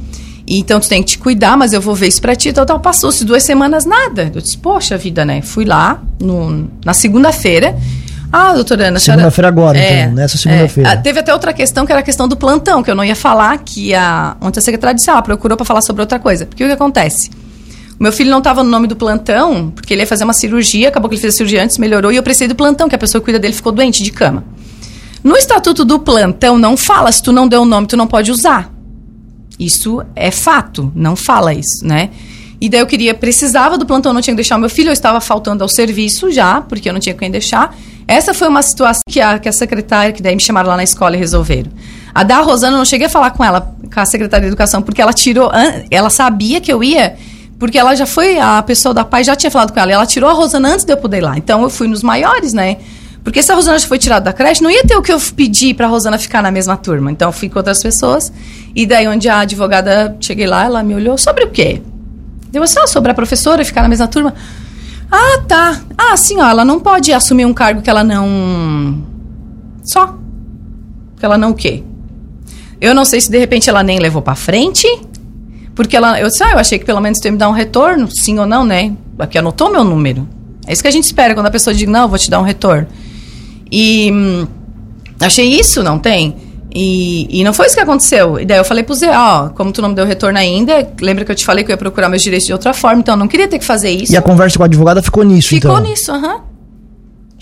Então 0.57 0.79
tu 0.79 0.89
tem 0.89 1.03
que 1.03 1.09
te 1.09 1.17
cuidar, 1.19 1.55
mas 1.55 1.73
eu 1.73 1.79
vou 1.79 1.93
ver 1.93 2.07
isso 2.07 2.21
pra 2.21 2.35
ti. 2.35 2.51
Tal, 2.51 2.65
tal. 2.65 2.79
Passou-se 2.79 3.23
duas 3.23 3.43
semanas, 3.43 3.85
nada. 3.85 4.31
Eu 4.33 4.41
disse, 4.41 4.57
poxa 4.57 4.97
vida, 4.97 5.23
né? 5.23 5.41
Fui 5.41 5.63
lá 5.63 6.01
no, 6.19 6.69
na 6.83 6.93
segunda-feira. 6.93 7.77
Ah, 8.31 8.53
doutora 8.53 8.89
Ana, 8.89 8.99
Segunda-feira 8.99 9.47
agora, 9.47 9.77
então, 9.79 10.13
nessa 10.13 10.37
segunda-feira. 10.37 10.91
Ah, 10.91 10.97
teve 10.97 11.19
até 11.19 11.33
outra 11.33 11.51
questão, 11.51 11.83
que 11.83 11.91
era 11.91 12.01
a 12.01 12.03
questão 12.03 12.27
do 12.27 12.37
plantão, 12.37 12.83
que 12.83 12.91
eu 12.91 12.93
não 12.93 13.03
ia 13.03 13.15
falar, 13.15 13.57
que 13.57 13.93
a, 13.95 14.37
ontem 14.39 14.59
a 14.59 14.61
secretária 14.61 14.93
disse, 14.93 15.09
ah, 15.09 15.19
procurou 15.19 15.57
pra 15.57 15.65
falar 15.65 15.81
sobre 15.81 16.03
outra 16.03 16.19
coisa. 16.19 16.45
Porque 16.45 16.63
o 16.63 16.67
que 16.67 16.73
acontece? 16.73 17.31
O 17.99 18.03
meu 18.03 18.11
filho 18.11 18.29
não 18.29 18.37
estava 18.37 18.63
no 18.63 18.69
nome 18.69 18.87
do 18.87 18.95
plantão, 18.95 19.71
porque 19.71 19.93
ele 19.93 20.03
ia 20.03 20.07
fazer 20.07 20.25
uma 20.25 20.33
cirurgia, 20.33 20.89
acabou 20.89 21.09
que 21.09 21.15
ele 21.15 21.21
fez 21.21 21.33
a 21.33 21.37
cirurgia 21.37 21.63
antes, 21.63 21.79
melhorou, 21.79 22.11
e 22.11 22.17
eu 22.17 22.23
precisei 22.23 22.47
do 22.47 22.55
plantão, 22.55 22.87
que 22.87 22.93
a 22.93 22.99
pessoa 22.99 23.19
que 23.19 23.25
cuida 23.25 23.39
dele 23.39 23.53
ficou 23.53 23.71
doente 23.71 24.03
de 24.03 24.11
cama. 24.11 24.43
No 25.23 25.35
estatuto 25.35 25.83
do 25.83 25.99
plantão 25.99 26.57
não 26.57 26.77
fala, 26.77 27.11
se 27.11 27.21
tu 27.23 27.31
não 27.31 27.47
deu 27.47 27.63
o 27.63 27.65
nome, 27.65 27.87
tu 27.87 27.97
não 27.97 28.05
pode 28.05 28.31
usar. 28.31 28.71
Isso 29.59 30.01
é 30.15 30.31
fato, 30.31 30.91
não 30.95 31.15
fala 31.15 31.53
isso, 31.53 31.83
né? 31.85 32.09
E 32.61 32.67
daí 32.69 32.79
eu 32.81 32.87
queria, 32.87 33.13
precisava 33.13 33.77
do 33.77 33.85
plantão, 33.85 34.13
não 34.13 34.21
tinha 34.21 34.33
que 34.33 34.37
deixar 34.37 34.57
meu 34.57 34.69
filho, 34.69 34.89
eu 34.89 34.93
estava 34.93 35.21
faltando 35.21 35.63
ao 35.63 35.69
serviço 35.69 36.31
já, 36.31 36.61
porque 36.61 36.89
eu 36.89 36.93
não 36.93 36.99
tinha 36.99 37.15
quem 37.15 37.31
deixar. 37.31 37.75
Essa 38.07 38.33
foi 38.33 38.47
uma 38.47 38.61
situação 38.61 39.01
que 39.07 39.21
a, 39.21 39.37
que 39.37 39.47
a 39.47 39.51
secretária, 39.51 40.11
que 40.11 40.21
daí 40.21 40.35
me 40.35 40.41
chamaram 40.41 40.69
lá 40.69 40.75
na 40.75 40.83
escola 40.83 41.15
e 41.15 41.19
resolveram. 41.19 41.71
A 42.13 42.23
da 42.23 42.39
Rosana, 42.39 42.73
eu 42.73 42.79
não 42.79 42.85
cheguei 42.85 43.07
a 43.07 43.09
falar 43.09 43.31
com 43.31 43.43
ela, 43.43 43.73
com 43.93 43.99
a 43.99 44.05
secretária 44.05 44.41
de 44.41 44.47
educação, 44.47 44.81
porque 44.81 45.01
ela 45.01 45.13
tirou, 45.13 45.51
ela 45.91 46.09
sabia 46.09 46.59
que 46.59 46.71
eu 46.71 46.83
ia, 46.83 47.15
porque 47.57 47.77
ela 47.77 47.95
já 47.95 48.05
foi, 48.05 48.39
a 48.39 48.61
pessoa 48.63 48.93
da 48.93 49.05
PAI 49.05 49.23
já 49.23 49.35
tinha 49.35 49.51
falado 49.51 49.71
com 49.71 49.79
ela, 49.79 49.91
e 49.91 49.93
ela 49.93 50.05
tirou 50.05 50.29
a 50.29 50.33
Rosana 50.33 50.73
antes 50.73 50.83
de 50.83 50.91
eu 50.91 50.97
poder 50.97 51.17
ir 51.17 51.21
lá. 51.21 51.37
Então 51.37 51.61
eu 51.61 51.69
fui 51.69 51.87
nos 51.87 52.01
maiores, 52.01 52.51
né? 52.51 52.77
Porque 53.23 53.43
se 53.43 53.51
a 53.51 53.55
Rosana 53.55 53.79
foi 53.79 53.97
tirada 53.97 54.25
da 54.25 54.33
creche, 54.33 54.63
não 54.63 54.71
ia 54.71 54.83
ter 54.83 54.95
o 54.95 55.01
que 55.01 55.11
eu 55.11 55.19
pedi 55.35 55.73
pra 55.73 55.87
Rosana 55.87 56.17
ficar 56.17 56.41
na 56.41 56.51
mesma 56.51 56.77
turma. 56.77 57.11
Então 57.11 57.29
eu 57.29 57.33
fui 57.33 57.49
com 57.49 57.59
outras 57.59 57.81
pessoas. 57.81 58.31
E 58.75 58.85
daí, 58.85 59.07
onde 59.07 59.27
a 59.27 59.39
advogada, 59.39 60.15
cheguei 60.19 60.47
lá, 60.47 60.65
ela 60.65 60.81
me 60.81 60.95
olhou, 60.95 61.17
sobre 61.17 61.43
o 61.43 61.49
quê? 61.49 61.81
Deu 62.51 62.63
assim, 62.63 62.79
ah, 62.79 62.87
sobre 62.87 63.11
a 63.11 63.13
professora 63.13 63.63
ficar 63.63 63.81
na 63.81 63.89
mesma 63.89 64.07
turma. 64.07 64.33
Ah, 65.11 65.41
tá. 65.47 65.81
Ah, 65.97 66.15
sim, 66.15 66.39
ó, 66.39 66.49
ela 66.49 66.63
não 66.63 66.79
pode 66.79 67.11
assumir 67.11 67.45
um 67.45 67.53
cargo 67.53 67.81
que 67.81 67.89
ela 67.89 68.03
não. 68.03 69.03
Só. 69.83 70.15
Que 71.17 71.25
ela 71.25 71.37
não 71.37 71.51
o 71.51 71.55
quê? 71.55 71.83
Eu 72.79 72.95
não 72.95 73.03
sei 73.03 73.19
se 73.19 73.29
de 73.29 73.37
repente 73.37 73.69
ela 73.69 73.83
nem 73.83 73.99
levou 73.99 74.21
pra 74.21 74.35
frente. 74.35 74.87
Porque 75.75 75.95
ela. 75.95 76.19
Eu 76.19 76.27
disse, 76.27 76.43
ah, 76.43 76.51
eu 76.51 76.59
achei 76.59 76.79
que 76.79 76.85
pelo 76.85 77.01
menos 77.01 77.19
tu 77.19 77.25
ia 77.25 77.31
me 77.31 77.37
dar 77.37 77.49
um 77.49 77.53
retorno, 77.53 78.09
sim 78.09 78.39
ou 78.39 78.45
não, 78.45 78.63
né? 78.63 78.93
Aqui 79.17 79.37
anotou 79.37 79.71
meu 79.71 79.83
número. 79.83 80.27
É 80.65 80.73
isso 80.73 80.81
que 80.81 80.87
a 80.87 80.91
gente 80.91 81.05
espera 81.05 81.33
quando 81.33 81.47
a 81.47 81.51
pessoa 81.51 81.73
diz, 81.73 81.87
não, 81.87 82.03
eu 82.03 82.09
vou 82.09 82.17
te 82.17 82.29
dar 82.29 82.39
um 82.39 82.43
retorno. 82.43 82.87
E 83.71 84.11
hum, 84.11 84.47
achei 85.19 85.59
isso, 85.59 85.83
não 85.83 85.99
tem? 85.99 86.35
E, 86.73 87.39
e 87.39 87.43
não 87.43 87.51
foi 87.53 87.65
isso 87.65 87.75
que 87.75 87.81
aconteceu. 87.81 88.39
E 88.39 88.45
daí 88.45 88.57
eu 88.57 88.63
falei 88.63 88.83
pro 88.83 88.93
Zé, 88.93 89.09
ó, 89.15 89.49
como 89.49 89.71
tu 89.71 89.81
não 89.81 89.89
me 89.89 89.95
deu 89.95 90.05
retorno 90.05 90.37
ainda, 90.37 90.87
lembra 91.01 91.25
que 91.25 91.31
eu 91.31 91.35
te 91.35 91.43
falei 91.45 91.63
que 91.63 91.71
eu 91.71 91.73
ia 91.73 91.77
procurar 91.77 92.09
meus 92.09 92.21
direitos 92.21 92.45
de 92.45 92.53
outra 92.53 92.73
forma, 92.73 92.99
então 92.99 93.15
eu 93.15 93.19
não 93.19 93.27
queria 93.27 93.47
ter 93.47 93.57
que 93.57 93.65
fazer 93.65 93.89
isso. 93.89 94.13
E 94.13 94.17
a 94.17 94.21
conversa 94.21 94.57
com 94.57 94.63
a 94.63 94.65
advogada 94.67 95.01
ficou 95.01 95.23
nisso, 95.23 95.49
Ficou 95.49 95.71
então. 95.71 95.83
nisso, 95.89 96.11
aham. 96.11 96.41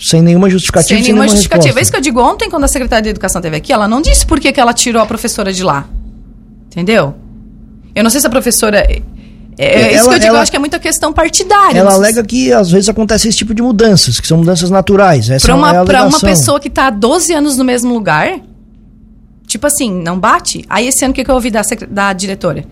Sem 0.00 0.22
nenhuma 0.22 0.48
justificativa, 0.48 0.94
Sem 0.94 1.02
nenhuma 1.02 1.26
justificativa. 1.28 1.66
É 1.66 1.80
resposta. 1.80 1.82
isso 1.82 1.90
que 1.90 1.96
eu 1.98 2.00
digo 2.00 2.20
ontem, 2.22 2.48
quando 2.48 2.64
a 2.64 2.68
secretária 2.68 3.02
de 3.02 3.08
Educação 3.10 3.40
esteve 3.40 3.56
aqui, 3.56 3.72
ela 3.72 3.88
não 3.88 4.00
disse 4.00 4.24
por 4.24 4.38
que, 4.38 4.52
que 4.52 4.60
ela 4.60 4.72
tirou 4.72 5.02
a 5.02 5.06
professora 5.06 5.52
de 5.52 5.62
lá. 5.62 5.86
Entendeu? 6.68 7.14
Eu 7.94 8.04
não 8.04 8.10
sei 8.10 8.20
se 8.20 8.26
a 8.26 8.30
professora. 8.30 8.86
É, 9.58 9.64
é 9.64 9.94
isso 9.94 10.04
Ela- 10.04 10.08
que 10.08 10.14
eu 10.14 10.18
digo, 10.20 10.26
ela- 10.28 10.38
eu 10.38 10.42
acho 10.42 10.50
que 10.52 10.56
é 10.56 10.60
muita 10.60 10.78
questão 10.78 11.12
partidária. 11.12 11.80
Ela 11.80 11.92
alega 11.94 12.22
que 12.22 12.52
às 12.52 12.70
vezes 12.70 12.88
acontece 12.88 13.28
esse 13.28 13.36
tipo 13.36 13.52
de 13.52 13.60
mudanças, 13.60 14.20
que 14.20 14.26
são 14.26 14.38
mudanças 14.38 14.70
naturais. 14.70 15.28
Essa 15.28 15.46
Pra 15.46 15.54
é 15.54 15.56
uma, 15.58 15.84
pra 15.84 16.04
uma 16.04 16.20
pessoa 16.20 16.60
que 16.60 16.70
tá 16.70 16.86
há 16.86 16.90
12 16.90 17.32
anos 17.34 17.56
no 17.56 17.64
mesmo 17.64 17.92
lugar, 17.92 18.38
tipo 19.46 19.66
assim, 19.66 19.90
não 19.92 20.18
bate? 20.18 20.64
Aí 20.68 20.86
esse 20.86 21.04
ano 21.04 21.10
o 21.12 21.14
que, 21.14 21.24
que 21.24 21.30
eu 21.30 21.34
ouvi 21.34 21.50
da, 21.50 21.62
da 21.90 22.12
diretora? 22.12 22.64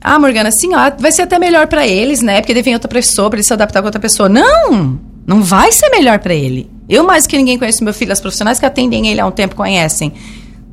Ah, 0.00 0.18
Morgana, 0.18 0.48
assim, 0.48 0.74
ó, 0.74 0.90
vai 0.98 1.10
ser 1.12 1.22
até 1.22 1.38
melhor 1.38 1.66
pra 1.66 1.86
eles, 1.86 2.20
né? 2.20 2.40
Porque 2.40 2.54
daí 2.54 2.62
vem 2.62 2.74
outra 2.74 2.88
pessoa, 2.88 3.30
pra 3.30 3.36
ele 3.38 3.44
se 3.44 3.52
adaptar 3.52 3.80
com 3.80 3.86
outra 3.86 4.00
pessoa. 4.00 4.28
Não! 4.28 4.98
Não 5.26 5.42
vai 5.42 5.70
ser 5.72 5.88
melhor 5.90 6.18
pra 6.20 6.34
ele. 6.34 6.70
Eu, 6.88 7.04
mais 7.04 7.26
que 7.26 7.36
ninguém, 7.36 7.58
conheço 7.58 7.84
meu 7.84 7.92
filho, 7.92 8.12
as 8.12 8.20
profissionais 8.20 8.58
que 8.58 8.64
atendem 8.64 9.08
ele 9.08 9.20
há 9.20 9.26
um 9.26 9.30
tempo 9.30 9.54
conhecem. 9.54 10.12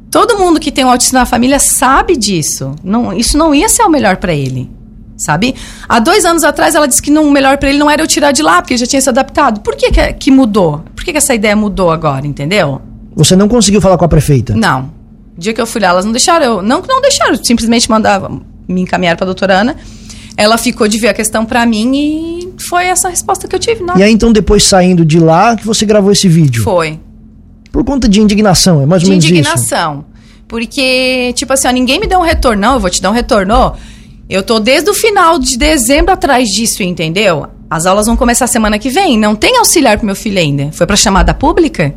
Todo 0.09 0.37
mundo 0.37 0.59
que 0.59 0.71
tem 0.71 0.85
um 0.85 0.89
autismo 0.89 1.19
na 1.19 1.25
família 1.25 1.59
sabe 1.59 2.15
disso. 2.15 2.73
Não, 2.83 3.11
isso 3.11 3.37
não 3.37 3.53
ia 3.53 3.67
ser 3.67 3.83
o 3.83 3.89
melhor 3.89 4.15
pra 4.17 4.33
ele. 4.33 4.69
Sabe? 5.17 5.55
Há 5.87 5.99
dois 5.99 6.25
anos 6.25 6.43
atrás 6.43 6.75
ela 6.75 6.87
disse 6.87 7.01
que 7.01 7.09
não, 7.09 7.25
o 7.27 7.31
melhor 7.31 7.57
pra 7.57 7.69
ele 7.69 7.77
não 7.77 7.89
era 7.89 8.01
eu 8.01 8.07
tirar 8.07 8.31
de 8.31 8.41
lá, 8.43 8.61
porque 8.61 8.75
já 8.75 8.85
tinha 8.85 9.01
se 9.01 9.07
adaptado. 9.09 9.61
Por 9.61 9.75
que, 9.75 9.89
que, 9.91 10.13
que 10.13 10.31
mudou? 10.31 10.83
Por 10.93 11.05
que, 11.05 11.11
que 11.11 11.17
essa 11.17 11.33
ideia 11.33 11.55
mudou 11.55 11.89
agora, 11.89 12.27
entendeu? 12.27 12.81
Você 13.15 13.35
não 13.35 13.47
conseguiu 13.47 13.79
falar 13.79 13.97
com 13.97 14.03
a 14.03 14.09
prefeita? 14.09 14.53
Não. 14.53 14.91
O 15.37 15.39
dia 15.39 15.53
que 15.53 15.61
eu 15.61 15.65
fui 15.65 15.79
lá, 15.79 15.87
elas 15.89 16.03
não 16.03 16.11
deixaram 16.11 16.45
eu. 16.45 16.61
Não 16.61 16.81
não 16.81 17.01
deixaram, 17.01 17.35
simplesmente 17.43 17.89
mandavam 17.89 18.41
me 18.67 18.81
encaminhar 18.81 19.15
pra 19.15 19.25
doutora 19.25 19.61
Ana. 19.61 19.75
Ela 20.37 20.57
ficou 20.57 20.87
de 20.87 20.97
ver 20.97 21.07
a 21.09 21.13
questão 21.13 21.45
pra 21.45 21.65
mim 21.65 21.95
e 21.95 22.53
foi 22.67 22.85
essa 22.85 23.07
a 23.07 23.11
resposta 23.11 23.47
que 23.47 23.55
eu 23.55 23.59
tive. 23.59 23.83
Não. 23.83 23.97
E 23.97 24.03
aí 24.03 24.11
então 24.11 24.33
depois 24.33 24.63
saindo 24.63 25.05
de 25.05 25.17
lá 25.19 25.55
que 25.55 25.65
você 25.65 25.85
gravou 25.85 26.11
esse 26.11 26.27
vídeo? 26.27 26.61
Foi. 26.63 26.99
Por 27.71 27.83
conta 27.85 28.07
de 28.07 28.19
indignação, 28.21 28.81
é 28.81 28.85
mais 28.85 29.01
ou 29.03 29.05
de 29.05 29.09
menos 29.11 29.25
isso. 29.25 29.33
indignação. 29.33 30.05
Porque, 30.47 31.33
tipo 31.35 31.51
assim, 31.53 31.67
ó, 31.67 31.71
ninguém 31.71 31.99
me 31.99 32.07
deu 32.07 32.19
um 32.19 32.23
retorno. 32.23 32.61
Não, 32.61 32.73
eu 32.75 32.79
vou 32.79 32.89
te 32.89 33.01
dar 33.01 33.09
um 33.09 33.13
retorno. 33.13 33.53
Ó, 33.53 33.73
Eu 34.27 34.41
tô 34.41 34.59
desde 34.59 34.89
o 34.89 34.93
final 34.93 35.37
de 35.37 35.55
dezembro 35.55 36.11
atrás 36.11 36.49
disso, 36.49 36.81
entendeu? 36.81 37.47
As 37.69 37.85
aulas 37.85 38.07
vão 38.07 38.17
começar 38.17 38.47
semana 38.47 38.79
que 38.79 38.89
vem. 38.89 39.17
Não 39.17 39.35
tem 39.35 39.57
auxiliar 39.57 39.97
pro 39.97 40.05
meu 40.05 40.15
filho 40.15 40.39
ainda. 40.39 40.71
Foi 40.71 40.87
pra 40.87 40.95
chamada 40.95 41.33
pública? 41.33 41.93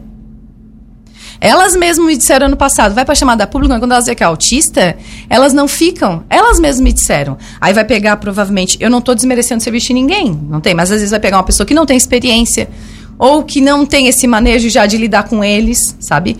Elas 1.40 1.76
mesmas 1.76 2.06
me 2.06 2.16
disseram 2.16 2.46
ano 2.46 2.56
passado, 2.56 2.94
vai 2.94 3.04
pra 3.04 3.14
chamada 3.14 3.46
pública, 3.46 3.78
quando 3.78 3.92
elas 3.92 4.04
dizem 4.04 4.16
que 4.16 4.24
é 4.24 4.26
autista, 4.26 4.96
elas 5.30 5.52
não 5.52 5.68
ficam. 5.68 6.24
Elas 6.28 6.58
mesmas 6.58 6.80
me 6.80 6.92
disseram. 6.92 7.38
Aí 7.60 7.72
vai 7.72 7.84
pegar, 7.84 8.16
provavelmente, 8.16 8.76
eu 8.80 8.90
não 8.90 9.00
tô 9.00 9.14
desmerecendo 9.14 9.60
o 9.60 9.62
serviço 9.62 9.86
de 9.86 9.94
ninguém, 9.94 10.38
não 10.50 10.60
tem, 10.60 10.74
mas 10.74 10.90
às 10.90 10.96
vezes 10.96 11.10
vai 11.12 11.20
pegar 11.20 11.36
uma 11.36 11.44
pessoa 11.44 11.64
que 11.64 11.74
não 11.74 11.86
tem 11.86 11.96
experiência, 11.96 12.68
ou 13.16 13.44
que 13.44 13.60
não 13.60 13.86
tem 13.86 14.08
esse 14.08 14.26
manejo 14.26 14.68
já 14.68 14.84
de 14.84 14.96
lidar 14.96 15.28
com 15.28 15.44
eles, 15.44 15.96
sabe? 16.00 16.36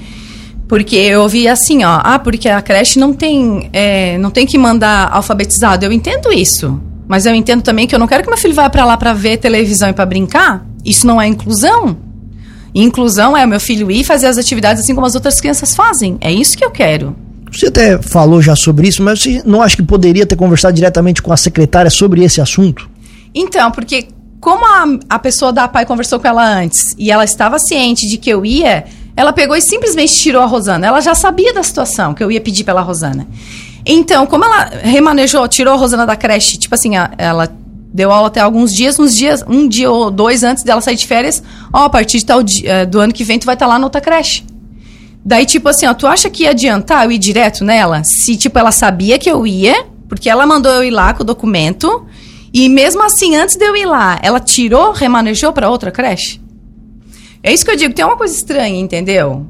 Porque 0.69 0.97
eu 0.97 1.23
ouvi 1.23 1.49
assim, 1.49 1.83
ó, 1.83 2.01
ah, 2.05 2.19
porque 2.19 2.49
a 2.49 2.61
creche 2.61 2.99
não 2.99 3.15
tem, 3.15 3.71
é, 3.73 4.19
não 4.19 4.31
tem 4.31 4.45
que 4.45 4.59
mandar 4.59 5.09
alfabetizado. 5.11 5.85
Eu 5.85 5.91
entendo 5.91 6.31
isso, 6.31 6.79
mas 7.09 7.25
eu 7.25 7.35
entendo 7.35 7.63
também 7.63 7.87
que 7.87 7.95
eu 7.95 7.99
não 7.99 8.07
quero 8.07 8.23
que 8.23 8.29
meu 8.29 8.39
filho 8.39 8.55
vá 8.55 8.69
para 8.69 8.85
lá 8.85 8.97
para 8.97 9.15
ver 9.15 9.39
televisão 9.39 9.89
e 9.89 9.95
para 9.95 10.05
brincar. 10.05 10.67
Isso 10.85 11.07
não 11.07 11.21
é 11.21 11.27
inclusão. 11.27 11.97
inclusão 12.75 13.35
é 13.35 13.47
o 13.47 13.49
meu 13.49 13.59
filho 13.59 13.91
ir 13.91 14.05
fazer 14.05 14.27
as 14.27 14.37
atividades 14.37 14.83
assim 14.83 14.95
como 14.95 15.07
as 15.07 15.15
outras 15.15 15.41
crianças 15.41 15.75
fazem. 15.75 16.19
É 16.21 16.31
isso 16.31 16.57
que 16.57 16.65
eu 16.65 16.71
quero. 16.71 17.17
Você 17.51 17.69
até 17.69 18.01
falou 18.03 18.43
já 18.43 18.55
sobre 18.55 18.89
isso, 18.89 19.03
mas 19.03 19.23
você 19.23 19.43
não 19.47 19.63
acha 19.63 19.75
que 19.75 19.83
poderia 19.83 20.27
ter 20.27 20.37
conversado 20.37 20.75
diretamente 20.75 21.23
com 21.23 21.33
a 21.33 21.37
secretária 21.37 21.91
sobre 21.91 22.23
esse 22.23 22.43
assunto? 22.43 22.91
Então, 23.35 23.71
porque 23.71 24.09
como 24.41 24.65
a, 24.65 24.85
a 25.09 25.19
pessoa 25.19 25.53
da 25.53 25.67
PAI 25.67 25.87
conversou 25.87 26.21
com 26.21 26.29
ela 26.29 26.47
antes 26.47 26.95
e 26.99 27.11
ela 27.11 27.25
estava 27.25 27.59
ciente 27.59 28.07
de 28.07 28.19
que 28.19 28.31
eu 28.31 28.45
ia, 28.45 28.85
ela 29.19 29.33
pegou 29.33 29.57
e 29.57 29.61
simplesmente 29.61 30.15
tirou 30.15 30.41
a 30.41 30.47
Rosana. 30.47 30.87
Ela 30.87 31.01
já 31.01 31.13
sabia 31.13 31.53
da 31.53 31.61
situação 31.61 32.15
que 32.15 32.23
eu 32.23 32.31
ia 32.31 32.41
pedir 32.41 32.63
pela 32.63 32.83
Rosana. 32.83 33.27
Então, 33.85 34.25
como 34.29 34.45
ela 34.45 34.71
remanejou, 34.81 35.49
tirou 35.49 35.75
a 35.75 35.77
Rosana 35.77 36.07
da 36.07 36.15
creche, 36.15 36.57
tipo 36.57 36.73
assim, 36.73 36.93
ela 37.19 37.49
deu 37.93 38.13
aula 38.13 38.29
até 38.29 38.39
alguns 38.39 38.73
dias, 38.73 38.97
uns 38.97 39.17
dias, 39.17 39.43
um 39.49 39.67
dia 39.67 39.91
ou 39.91 40.09
dois 40.09 40.45
antes 40.45 40.63
dela 40.63 40.81
sair 40.81 40.95
de 40.95 41.05
férias, 41.05 41.43
ó, 41.73 41.87
a 41.87 41.91
partir 41.91 42.25
dia, 42.45 42.73
eh, 42.73 42.87
do 42.87 43.01
ano 43.01 43.13
que 43.13 43.25
vem 43.25 43.41
tu 43.41 43.45
vai 43.47 43.57
estar 43.57 43.67
tá 43.67 43.73
lá 43.73 43.77
na 43.77 43.87
outra 43.87 44.01
creche. 44.01 44.45
Daí, 45.25 45.45
tipo 45.45 45.69
assim, 45.69 45.87
ó, 45.87 45.95
tu 45.95 46.07
acha 46.07 46.31
que 46.31 46.45
ia 46.45 46.51
adiantar 46.51 47.05
eu 47.05 47.11
ir 47.11 47.19
direto 47.19 47.65
nela? 47.65 48.05
Se, 48.05 48.37
tipo, 48.37 48.57
ela 48.57 48.71
sabia 48.71 49.19
que 49.19 49.29
eu 49.29 49.45
ia, 49.45 49.85
porque 50.09 50.31
ela 50.31 50.47
mandou 50.47 50.71
eu 50.71 50.85
ir 50.85 50.93
lá 50.93 51.13
com 51.13 51.25
o 51.25 51.27
documento, 51.27 52.07
e 52.55 52.69
mesmo 52.69 53.03
assim, 53.03 53.35
antes 53.35 53.57
de 53.57 53.65
eu 53.65 53.75
ir 53.75 53.87
lá, 53.87 54.17
ela 54.23 54.39
tirou, 54.39 54.93
remanejou 54.93 55.53
para 55.53 55.69
outra 55.69 55.91
creche? 55.91 56.41
É 57.49 57.52
isso 57.55 57.64
que 57.64 57.71
eu 57.71 57.76
digo, 57.76 57.95
tem 57.95 58.05
uma 58.05 58.14
coisa 58.14 58.35
estranha, 58.35 58.78
entendeu? 58.78 59.47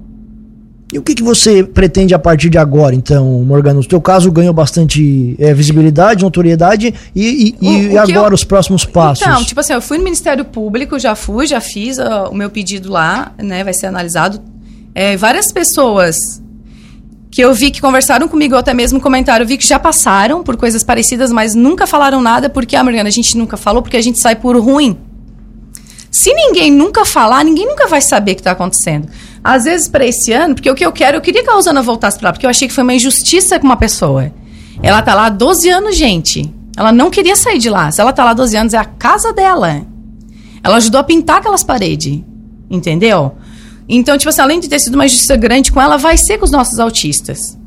E 0.92 0.98
o 0.98 1.02
que, 1.02 1.16
que 1.16 1.22
você 1.22 1.64
pretende 1.64 2.14
a 2.14 2.18
partir 2.18 2.48
de 2.48 2.56
agora, 2.56 2.94
então, 2.94 3.26
Morgana? 3.42 3.74
No 3.74 3.82
seu 3.82 4.00
caso, 4.00 4.30
ganhou 4.30 4.54
bastante 4.54 5.34
é, 5.36 5.52
visibilidade, 5.52 6.22
notoriedade, 6.22 6.94
e, 7.12 7.56
e, 7.60 7.66
o, 7.66 7.92
e 7.92 7.98
agora 7.98 8.30
eu... 8.30 8.34
os 8.34 8.44
próximos 8.44 8.84
passos? 8.84 9.26
Então, 9.26 9.44
tipo 9.44 9.58
assim, 9.58 9.72
eu 9.72 9.82
fui 9.82 9.98
no 9.98 10.04
Ministério 10.04 10.44
Público, 10.44 10.96
já 10.96 11.16
fui, 11.16 11.48
já 11.48 11.60
fiz 11.60 11.98
uh, 11.98 12.30
o 12.30 12.34
meu 12.36 12.48
pedido 12.48 12.88
lá, 12.88 13.32
né, 13.36 13.64
vai 13.64 13.74
ser 13.74 13.86
analisado. 13.86 14.40
É, 14.94 15.16
várias 15.16 15.50
pessoas 15.50 16.40
que 17.32 17.40
eu 17.40 17.52
vi 17.52 17.72
que 17.72 17.80
conversaram 17.80 18.28
comigo, 18.28 18.54
ou 18.54 18.60
até 18.60 18.72
mesmo 18.72 19.00
comentaram, 19.00 19.42
eu 19.42 19.48
vi 19.48 19.58
que 19.58 19.66
já 19.66 19.80
passaram 19.80 20.44
por 20.44 20.56
coisas 20.56 20.84
parecidas, 20.84 21.32
mas 21.32 21.56
nunca 21.56 21.84
falaram 21.84 22.22
nada, 22.22 22.48
porque, 22.48 22.76
ah, 22.76 22.84
Morgana, 22.84 23.08
a 23.08 23.12
gente 23.12 23.36
nunca 23.36 23.56
falou, 23.56 23.82
porque 23.82 23.96
a 23.96 24.00
gente 24.00 24.20
sai 24.20 24.36
por 24.36 24.56
ruim. 24.56 24.96
Se 26.10 26.32
ninguém 26.32 26.70
nunca 26.70 27.04
falar, 27.04 27.44
ninguém 27.44 27.66
nunca 27.66 27.86
vai 27.86 28.00
saber 28.00 28.32
o 28.32 28.34
que 28.34 28.40
está 28.40 28.52
acontecendo. 28.52 29.08
Às 29.42 29.64
vezes, 29.64 29.88
para 29.88 30.06
esse 30.06 30.32
ano, 30.32 30.54
porque 30.54 30.70
o 30.70 30.74
que 30.74 30.84
eu 30.84 30.92
quero, 30.92 31.16
eu 31.16 31.20
queria 31.20 31.42
que 31.42 31.50
a 31.50 31.54
Rosana 31.54 31.82
voltasse 31.82 32.18
para 32.18 32.28
lá, 32.28 32.32
porque 32.32 32.46
eu 32.46 32.50
achei 32.50 32.66
que 32.66 32.74
foi 32.74 32.82
uma 32.84 32.94
injustiça 32.94 33.58
com 33.58 33.66
uma 33.66 33.76
pessoa. 33.76 34.32
Ela 34.82 35.02
tá 35.02 35.14
lá 35.14 35.26
há 35.26 35.28
12 35.28 35.68
anos, 35.68 35.96
gente. 35.96 36.52
Ela 36.76 36.92
não 36.92 37.10
queria 37.10 37.34
sair 37.34 37.58
de 37.58 37.68
lá. 37.68 37.90
Se 37.90 38.00
ela 38.00 38.12
tá 38.12 38.24
lá 38.24 38.30
há 38.30 38.34
12 38.34 38.56
anos, 38.56 38.74
é 38.74 38.78
a 38.78 38.84
casa 38.84 39.32
dela. 39.32 39.82
Ela 40.62 40.76
ajudou 40.76 41.00
a 41.00 41.04
pintar 41.04 41.38
aquelas 41.38 41.64
paredes. 41.64 42.20
Entendeu? 42.70 43.34
Então, 43.88 44.16
tipo 44.16 44.28
assim, 44.28 44.40
além 44.40 44.60
de 44.60 44.68
ter 44.68 44.78
sido 44.78 44.94
uma 44.94 45.06
injustiça 45.06 45.36
grande 45.36 45.72
com 45.72 45.80
ela, 45.80 45.96
vai 45.96 46.16
ser 46.16 46.38
com 46.38 46.44
os 46.44 46.50
nossos 46.50 46.78
autistas. 46.78 47.57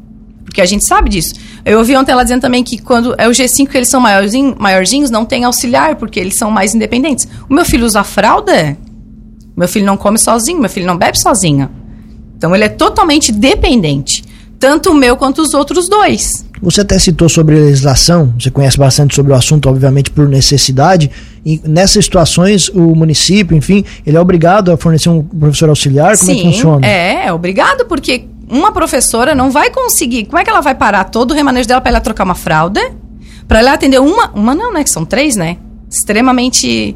Porque 0.52 0.60
a 0.60 0.66
gente 0.66 0.86
sabe 0.86 1.10
disso. 1.10 1.34
Eu 1.64 1.78
ouvi 1.78 1.96
ontem 1.96 2.12
ela 2.12 2.24
dizendo 2.24 2.42
também 2.42 2.62
que 2.62 2.78
quando 2.78 3.16
é 3.18 3.26
o 3.26 3.32
G5 3.32 3.70
que 3.70 3.78
eles 3.78 3.88
são 3.88 4.02
maiorzinhos, 4.02 4.56
maiorzinhos, 4.60 5.10
não 5.10 5.24
tem 5.24 5.46
auxiliar, 5.46 5.96
porque 5.96 6.20
eles 6.20 6.36
são 6.38 6.52
mais 6.52 6.76
independentes. 6.76 7.26
O 7.50 7.54
meu 7.54 7.64
filho 7.64 7.86
usa 7.86 8.04
fralda, 8.04 8.78
meu 9.56 9.70
filho 9.70 9.86
não 9.86 9.96
come 9.96 10.20
sozinho, 10.20 10.60
meu 10.60 10.70
filho 10.70 10.86
não 10.86 10.98
bebe 10.98 11.18
sozinho. 11.18 11.70
Então 12.36 12.54
ele 12.54 12.66
é 12.66 12.70
totalmente 12.70 13.32
dependente. 13.32 14.26
Tanto 14.60 14.92
o 14.92 14.94
meu 14.94 15.16
quanto 15.16 15.42
os 15.42 15.54
outros 15.54 15.88
dois. 15.88 16.46
Você 16.62 16.82
até 16.82 17.00
citou 17.00 17.30
sobre 17.30 17.56
legislação, 17.56 18.34
você 18.38 18.52
conhece 18.52 18.78
bastante 18.78 19.16
sobre 19.16 19.32
o 19.32 19.36
assunto, 19.36 19.70
obviamente, 19.70 20.12
por 20.12 20.28
necessidade. 20.28 21.10
E 21.46 21.62
nessas 21.64 22.04
situações, 22.04 22.68
o 22.68 22.94
município, 22.94 23.56
enfim, 23.56 23.86
ele 24.06 24.18
é 24.18 24.20
obrigado 24.20 24.70
a 24.70 24.78
fornecer 24.78 25.08
um 25.08 25.24
professor 25.24 25.70
auxiliar? 25.70 26.18
Como 26.18 26.30
Sim, 26.30 26.32
é 26.32 26.36
que 26.36 26.44
funciona? 26.44 26.86
É, 26.86 27.28
é 27.28 27.34
obrigado, 27.34 27.86
porque 27.86 28.26
uma 28.52 28.74
professora 28.74 29.34
não 29.34 29.50
vai 29.50 29.70
conseguir. 29.70 30.26
Como 30.26 30.38
é 30.38 30.44
que 30.44 30.50
ela 30.50 30.60
vai 30.60 30.76
parar 30.76 31.06
todo 31.06 31.32
o 31.32 31.34
remanejo 31.34 31.68
dela 31.68 31.80
para 31.80 31.92
ela 31.92 32.02
trocar 32.02 32.26
uma 32.26 32.36
fralda? 32.36 32.82
Para 33.48 33.60
ela 33.60 33.74
atender 33.74 34.00
uma. 34.00 34.30
Uma 34.32 34.54
não, 34.54 34.74
né? 34.74 34.84
Que 34.84 34.90
são 34.90 35.06
três, 35.06 35.38
né? 35.38 35.58
Extremamente. 35.90 36.96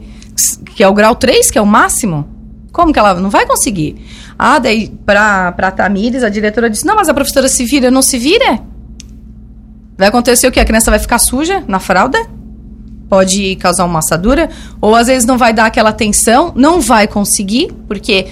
Que 0.75 0.83
é 0.83 0.87
o 0.87 0.93
grau 0.93 1.15
3, 1.15 1.49
que 1.49 1.57
é 1.57 1.61
o 1.61 1.65
máximo. 1.65 2.27
Como 2.73 2.91
que 2.91 2.99
ela 2.99 3.13
não 3.13 3.29
vai 3.29 3.45
conseguir? 3.45 3.95
Ah, 4.37 4.59
daí 4.59 4.89
pra, 5.05 5.53
pra 5.53 5.71
Tamires, 5.71 6.23
a 6.23 6.29
diretora 6.29 6.69
disse: 6.69 6.85
Não, 6.85 6.95
mas 6.95 7.07
a 7.07 7.13
professora 7.13 7.47
se 7.47 7.63
vira, 7.63 7.89
não 7.89 8.01
se 8.01 8.17
vira? 8.17 8.59
Vai 9.97 10.09
acontecer 10.09 10.45
o 10.45 10.51
que? 10.51 10.59
A 10.59 10.65
criança 10.65 10.91
vai 10.91 10.99
ficar 10.99 11.19
suja 11.19 11.63
na 11.69 11.79
fralda? 11.79 12.19
Pode 13.07 13.55
causar 13.55 13.85
uma 13.85 13.99
assadura? 13.99 14.49
Ou 14.81 14.93
às 14.93 15.07
vezes 15.07 15.25
não 15.25 15.37
vai 15.37 15.53
dar 15.53 15.67
aquela 15.67 15.91
atenção, 15.91 16.51
não 16.53 16.81
vai 16.81 17.07
conseguir, 17.07 17.71
porque 17.87 18.27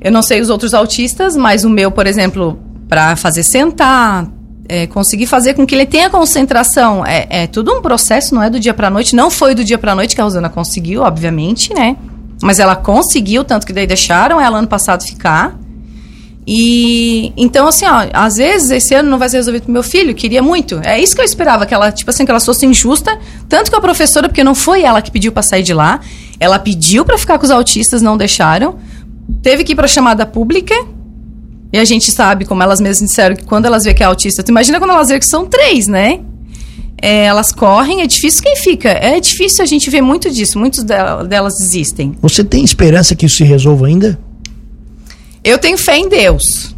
eu 0.00 0.12
não 0.12 0.22
sei 0.22 0.40
os 0.40 0.50
outros 0.50 0.74
autistas, 0.74 1.36
mas 1.36 1.64
o 1.64 1.70
meu, 1.70 1.90
por 1.90 2.06
exemplo, 2.06 2.58
para 2.88 3.16
fazer 3.16 3.42
sentar, 3.42 4.28
é, 4.68 4.86
conseguir 4.86 5.26
fazer 5.26 5.54
com 5.54 5.66
que 5.66 5.74
ele 5.74 5.86
tenha 5.86 6.10
concentração, 6.10 7.04
é, 7.04 7.26
é 7.30 7.46
tudo 7.46 7.72
um 7.72 7.80
processo, 7.80 8.34
não 8.34 8.42
é 8.42 8.50
do 8.50 8.58
dia 8.58 8.74
para 8.74 8.90
noite. 8.90 9.14
Não 9.14 9.30
foi 9.30 9.54
do 9.54 9.64
dia 9.64 9.78
para 9.78 9.94
noite 9.94 10.14
que 10.14 10.20
a 10.20 10.24
Rosana 10.24 10.48
conseguiu, 10.48 11.02
obviamente, 11.02 11.72
né? 11.72 11.96
Mas 12.42 12.58
ela 12.58 12.76
conseguiu, 12.76 13.44
tanto 13.44 13.66
que 13.66 13.72
daí 13.72 13.86
deixaram 13.86 14.40
ela 14.40 14.58
ano 14.58 14.68
passado 14.68 15.02
ficar. 15.02 15.58
E 16.46 17.32
então, 17.36 17.66
assim, 17.66 17.86
ó, 17.86 18.06
às 18.12 18.36
vezes 18.36 18.70
esse 18.70 18.94
ano 18.94 19.10
não 19.10 19.18
vai 19.18 19.28
ser 19.28 19.38
resolvido 19.38 19.64
pro 19.64 19.72
meu 19.72 19.82
filho, 19.82 20.14
queria 20.14 20.42
muito. 20.42 20.80
É 20.84 21.00
isso 21.00 21.14
que 21.14 21.20
eu 21.20 21.24
esperava, 21.24 21.66
que 21.66 21.74
ela, 21.74 21.90
tipo 21.90 22.10
assim, 22.10 22.24
que 22.24 22.30
ela 22.30 22.38
fosse 22.38 22.66
injusta, 22.66 23.18
tanto 23.48 23.70
com 23.70 23.76
a 23.76 23.80
professora, 23.80 24.28
porque 24.28 24.44
não 24.44 24.54
foi 24.54 24.82
ela 24.82 25.02
que 25.02 25.10
pediu 25.10 25.32
para 25.32 25.42
sair 25.42 25.62
de 25.62 25.74
lá. 25.74 26.00
Ela 26.38 26.58
pediu 26.58 27.04
para 27.04 27.18
ficar 27.18 27.38
com 27.38 27.44
os 27.44 27.50
autistas, 27.50 28.02
não 28.02 28.16
deixaram 28.16 28.78
teve 29.42 29.64
que 29.64 29.72
ir 29.72 29.76
para 29.76 29.88
chamada 29.88 30.26
pública. 30.26 30.74
E 31.72 31.78
a 31.78 31.84
gente 31.84 32.10
sabe, 32.10 32.44
como 32.44 32.62
elas 32.62 32.80
mesmas 32.80 33.08
disseram, 33.08 33.36
que 33.36 33.44
quando 33.44 33.66
elas 33.66 33.84
vê 33.84 33.92
que 33.92 34.02
é 34.02 34.06
autista, 34.06 34.42
tu 34.42 34.50
imagina 34.50 34.78
quando 34.78 34.92
elas 34.92 35.08
vê 35.08 35.18
que 35.18 35.26
são 35.26 35.46
três, 35.46 35.86
né? 35.86 36.20
É, 37.02 37.24
elas 37.24 37.52
correm, 37.52 38.00
é 38.00 38.06
difícil 38.06 38.42
quem 38.42 38.56
fica. 38.56 38.88
É 38.88 39.20
difícil 39.20 39.62
a 39.62 39.66
gente 39.66 39.90
ver 39.90 40.00
muito 40.00 40.30
disso, 40.30 40.58
muitas 40.58 40.84
delas 40.84 41.54
desistem. 41.58 42.16
Você 42.22 42.42
tem 42.42 42.64
esperança 42.64 43.14
que 43.14 43.26
isso 43.26 43.36
se 43.36 43.44
resolva 43.44 43.86
ainda? 43.86 44.18
Eu 45.44 45.58
tenho 45.58 45.76
fé 45.76 45.98
em 45.98 46.08
Deus, 46.08 46.74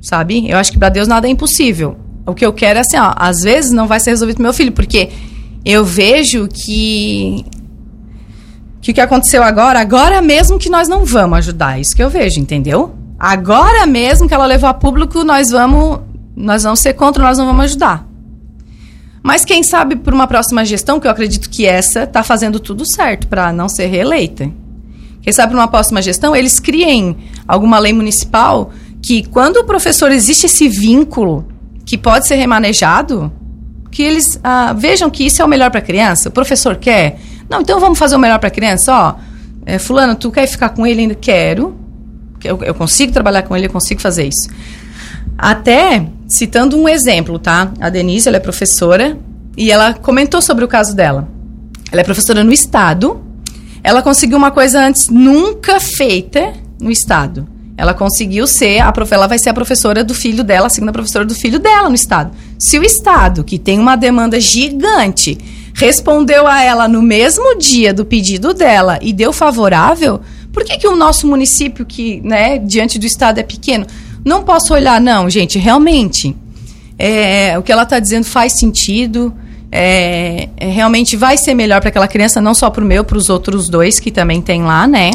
sabe? 0.00 0.50
Eu 0.50 0.58
acho 0.58 0.72
que 0.72 0.78
para 0.78 0.88
Deus 0.88 1.06
nada 1.06 1.28
é 1.28 1.30
impossível. 1.30 1.96
O 2.26 2.34
que 2.34 2.44
eu 2.44 2.52
quero 2.52 2.78
é 2.78 2.82
assim, 2.82 2.96
ó, 2.96 3.14
às 3.16 3.42
vezes 3.42 3.70
não 3.70 3.86
vai 3.86 4.00
ser 4.00 4.10
resolvido 4.10 4.36
pro 4.36 4.44
meu 4.44 4.52
filho, 4.52 4.72
porque 4.72 5.08
eu 5.64 5.84
vejo 5.84 6.48
que 6.48 7.44
que 8.82 8.90
o 8.90 8.94
que 8.94 9.00
aconteceu 9.00 9.44
agora, 9.44 9.80
agora 9.80 10.20
mesmo 10.20 10.58
que 10.58 10.68
nós 10.68 10.88
não 10.88 11.04
vamos 11.04 11.38
ajudar, 11.38 11.80
isso 11.80 11.94
que 11.94 12.02
eu 12.02 12.10
vejo, 12.10 12.40
entendeu? 12.40 12.92
Agora 13.18 13.86
mesmo 13.86 14.26
que 14.26 14.34
ela 14.34 14.44
levou 14.44 14.68
a 14.68 14.74
público, 14.74 15.22
nós 15.22 15.50
vamos, 15.50 16.00
nós 16.36 16.64
vamos 16.64 16.80
ser 16.80 16.94
contra, 16.94 17.22
nós 17.22 17.38
não 17.38 17.46
vamos 17.46 17.66
ajudar. 17.66 18.04
Mas 19.22 19.44
quem 19.44 19.62
sabe 19.62 19.94
por 19.94 20.12
uma 20.12 20.26
próxima 20.26 20.64
gestão, 20.64 20.98
que 20.98 21.06
eu 21.06 21.10
acredito 21.12 21.48
que 21.48 21.64
essa 21.64 22.02
está 22.02 22.24
fazendo 22.24 22.58
tudo 22.58 22.84
certo 22.84 23.28
para 23.28 23.52
não 23.52 23.68
ser 23.68 23.86
reeleita. 23.86 24.50
Quem 25.22 25.32
sabe 25.32 25.52
por 25.52 25.58
uma 25.60 25.68
próxima 25.68 26.02
gestão, 26.02 26.34
eles 26.34 26.58
criem 26.58 27.16
alguma 27.46 27.78
lei 27.78 27.92
municipal 27.92 28.72
que 29.00 29.22
quando 29.28 29.58
o 29.58 29.64
professor 29.64 30.10
existe 30.10 30.46
esse 30.46 30.68
vínculo 30.68 31.46
que 31.86 31.96
pode 31.96 32.26
ser 32.26 32.34
remanejado, 32.34 33.32
que 33.92 34.02
eles 34.02 34.40
ah, 34.42 34.72
vejam 34.72 35.08
que 35.08 35.24
isso 35.24 35.40
é 35.40 35.44
o 35.44 35.48
melhor 35.48 35.70
para 35.70 35.78
a 35.78 35.84
criança. 35.84 36.28
O 36.28 36.32
professor 36.32 36.74
quer, 36.76 37.20
não, 37.48 37.60
então 37.60 37.78
vamos 37.78 37.98
fazer 37.98 38.16
o 38.16 38.18
melhor 38.18 38.38
para 38.38 38.48
a 38.48 38.50
criança, 38.50 38.92
ó. 38.92 39.14
É, 39.64 39.78
fulano, 39.78 40.14
tu 40.14 40.30
quer 40.30 40.46
ficar 40.46 40.70
com 40.70 40.86
ele? 40.86 41.02
Ainda 41.02 41.14
quero. 41.14 41.76
Eu, 42.42 42.60
eu 42.62 42.74
consigo 42.74 43.12
trabalhar 43.12 43.42
com 43.42 43.56
ele, 43.56 43.66
eu 43.66 43.70
consigo 43.70 44.00
fazer 44.00 44.26
isso. 44.26 44.48
Até 45.38 46.06
citando 46.28 46.76
um 46.76 46.88
exemplo, 46.88 47.38
tá? 47.38 47.72
A 47.80 47.88
Denise, 47.88 48.28
ela 48.28 48.36
é 48.36 48.40
professora 48.40 49.16
e 49.56 49.70
ela 49.70 49.94
comentou 49.94 50.40
sobre 50.42 50.64
o 50.64 50.68
caso 50.68 50.94
dela. 50.94 51.28
Ela 51.90 52.00
é 52.00 52.04
professora 52.04 52.42
no 52.42 52.52
estado. 52.52 53.22
Ela 53.84 54.02
conseguiu 54.02 54.38
uma 54.38 54.50
coisa 54.50 54.80
antes 54.80 55.08
nunca 55.08 55.78
feita 55.78 56.52
no 56.80 56.90
estado. 56.90 57.46
Ela 57.76 57.94
conseguiu 57.94 58.46
ser 58.46 58.80
a 58.80 58.92
ela 59.10 59.26
vai 59.26 59.38
ser 59.38 59.50
a 59.50 59.54
professora 59.54 60.04
do 60.04 60.14
filho 60.14 60.44
dela, 60.44 60.66
a 60.66 60.70
segunda 60.70 60.92
professora 60.92 61.24
do 61.24 61.34
filho 61.34 61.58
dela 61.58 61.88
no 61.88 61.94
estado. 61.94 62.30
Se 62.58 62.78
o 62.78 62.84
estado, 62.84 63.42
que 63.42 63.58
tem 63.58 63.78
uma 63.78 63.96
demanda 63.96 64.38
gigante, 64.40 65.36
respondeu 65.74 66.46
a 66.46 66.62
ela 66.62 66.86
no 66.86 67.02
mesmo 67.02 67.56
dia 67.56 67.92
do 67.92 68.04
pedido 68.04 68.52
dela 68.52 68.98
e 69.00 69.12
deu 69.12 69.32
favorável, 69.32 70.20
por 70.52 70.64
que, 70.64 70.76
que 70.76 70.86
o 70.86 70.96
nosso 70.96 71.26
município, 71.26 71.84
que 71.84 72.20
né, 72.20 72.58
diante 72.58 72.98
do 72.98 73.06
Estado 73.06 73.38
é 73.38 73.42
pequeno, 73.42 73.86
não 74.24 74.42
posso 74.42 74.74
olhar? 74.74 75.00
Não, 75.00 75.28
gente, 75.30 75.58
realmente, 75.58 76.36
é, 76.98 77.58
o 77.58 77.62
que 77.62 77.72
ela 77.72 77.84
está 77.84 77.98
dizendo 77.98 78.24
faz 78.24 78.52
sentido. 78.58 79.34
É, 79.74 80.50
é, 80.58 80.68
realmente 80.68 81.16
vai 81.16 81.38
ser 81.38 81.54
melhor 81.54 81.80
para 81.80 81.88
aquela 81.88 82.06
criança, 82.06 82.42
não 82.42 82.52
só 82.52 82.68
para 82.68 82.84
o 82.84 82.86
meu, 82.86 83.02
para 83.02 83.16
os 83.16 83.30
outros 83.30 83.70
dois 83.70 83.98
que 83.98 84.10
também 84.10 84.42
tem 84.42 84.62
lá, 84.62 84.86
né? 84.86 85.10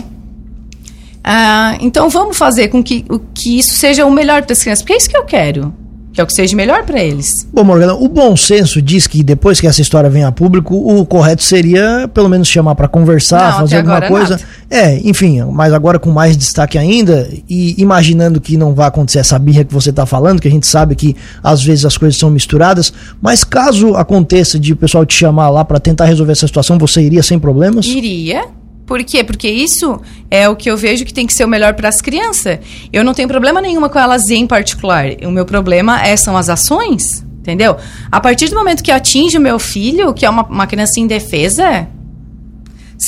Ah, 1.24 1.78
então 1.80 2.10
vamos 2.10 2.36
fazer 2.36 2.70
com 2.70 2.82
que, 2.82 3.06
que 3.36 3.60
isso 3.60 3.76
seja 3.76 4.04
o 4.04 4.12
melhor 4.12 4.42
para 4.42 4.54
as 4.54 4.64
crianças, 4.64 4.82
porque 4.82 4.94
é 4.94 4.98
isso 4.98 5.10
que 5.10 5.18
eu 5.18 5.26
quero 5.26 5.72
que 6.18 6.22
é 6.22 6.24
o 6.24 6.28
que 6.28 6.34
seja 6.34 6.56
melhor 6.56 6.84
para 6.84 7.00
eles. 7.00 7.28
Bom, 7.54 7.64
Morgana, 7.64 7.94
o 7.94 8.08
bom 8.08 8.36
senso 8.36 8.82
diz 8.82 9.06
que 9.06 9.22
depois 9.22 9.62
que 9.62 9.68
essa 9.68 9.80
história 9.82 10.10
vem 10.10 10.24
a 10.24 10.32
público, 10.32 10.76
o 10.76 11.06
correto 11.06 11.44
seria 11.44 12.10
pelo 12.12 12.28
menos 12.28 12.48
chamar 12.48 12.74
para 12.74 12.88
conversar, 12.88 13.52
Não, 13.52 13.60
fazer 13.60 13.78
alguma 13.78 14.02
coisa. 14.02 14.32
Nada. 14.32 14.44
É, 14.68 15.00
enfim, 15.08 15.44
mas 15.44 15.72
agora 15.74 16.00
com 16.00 16.10
mais 16.10 16.36
destaque 16.36 16.76
ainda 16.76 17.30
e 17.48 17.80
imaginando 17.80 18.42
que 18.42 18.58
não 18.58 18.74
vai 18.74 18.88
acontecer 18.88 19.20
essa 19.20 19.38
birra 19.38 19.64
que 19.64 19.72
você 19.72 19.92
está 19.92 20.08
falando, 20.08 20.42
que 20.42 20.48
a 20.48 20.52
gente 20.52 20.66
sabe 20.66 20.96
que 20.96 21.16
às 21.44 21.64
vezes 21.64 21.86
as 21.86 21.96
coisas 21.96 22.18
são 22.18 22.32
misturadas, 22.32 22.92
mas 23.22 23.44
caso 23.44 23.94
aconteça 23.96 24.60
de 24.60 24.74
o 24.74 24.76
pessoal 24.76 25.06
te 25.06 25.14
chamar 25.14 25.50
lá 25.50 25.64
para 25.64 25.80
tentar 25.80 26.06
resolver 26.06 26.32
essa 26.32 26.48
situação, 26.48 26.80
você 26.80 27.00
iria 27.00 27.22
sem 27.22 27.38
problemas? 27.38 27.86
Iria, 27.86 28.46
por 28.88 29.04
quê? 29.04 29.22
Porque 29.22 29.50
isso 29.50 30.02
é 30.32 30.48
o 30.48 30.56
que 30.56 30.72
eu 30.72 30.78
vejo 30.78 31.04
que 31.04 31.14
tem 31.14 31.28
que 31.28 31.34
ser 31.34 31.44
o 31.44 31.48
melhor 31.48 31.74
para 31.74 31.90
as 31.90 32.00
crianças. 32.00 32.58
Eu 32.92 33.04
não 33.04 33.14
tenho 33.14 33.28
problema 33.28 33.60
nenhuma 33.60 33.90
com 33.90 34.00
elas 34.00 34.30
em 34.30 34.48
particular. 34.48 35.08
O 35.24 35.30
meu 35.30 35.46
problema 35.46 36.02
é, 36.02 36.16
são 36.16 36.38
as 36.38 36.48
ações, 36.48 37.22
entendeu? 37.40 37.76
A 38.10 38.22
partir 38.22 38.48
do 38.48 38.56
momento 38.56 38.82
que 38.82 38.90
atinge 38.90 39.38
o 39.38 39.42
meu 39.42 39.60
filho, 39.60 40.14
que 40.14 40.26
é 40.26 40.30
uma, 40.30 40.44
uma 40.44 40.66
criança 40.66 41.02
indefesa, 41.02 41.86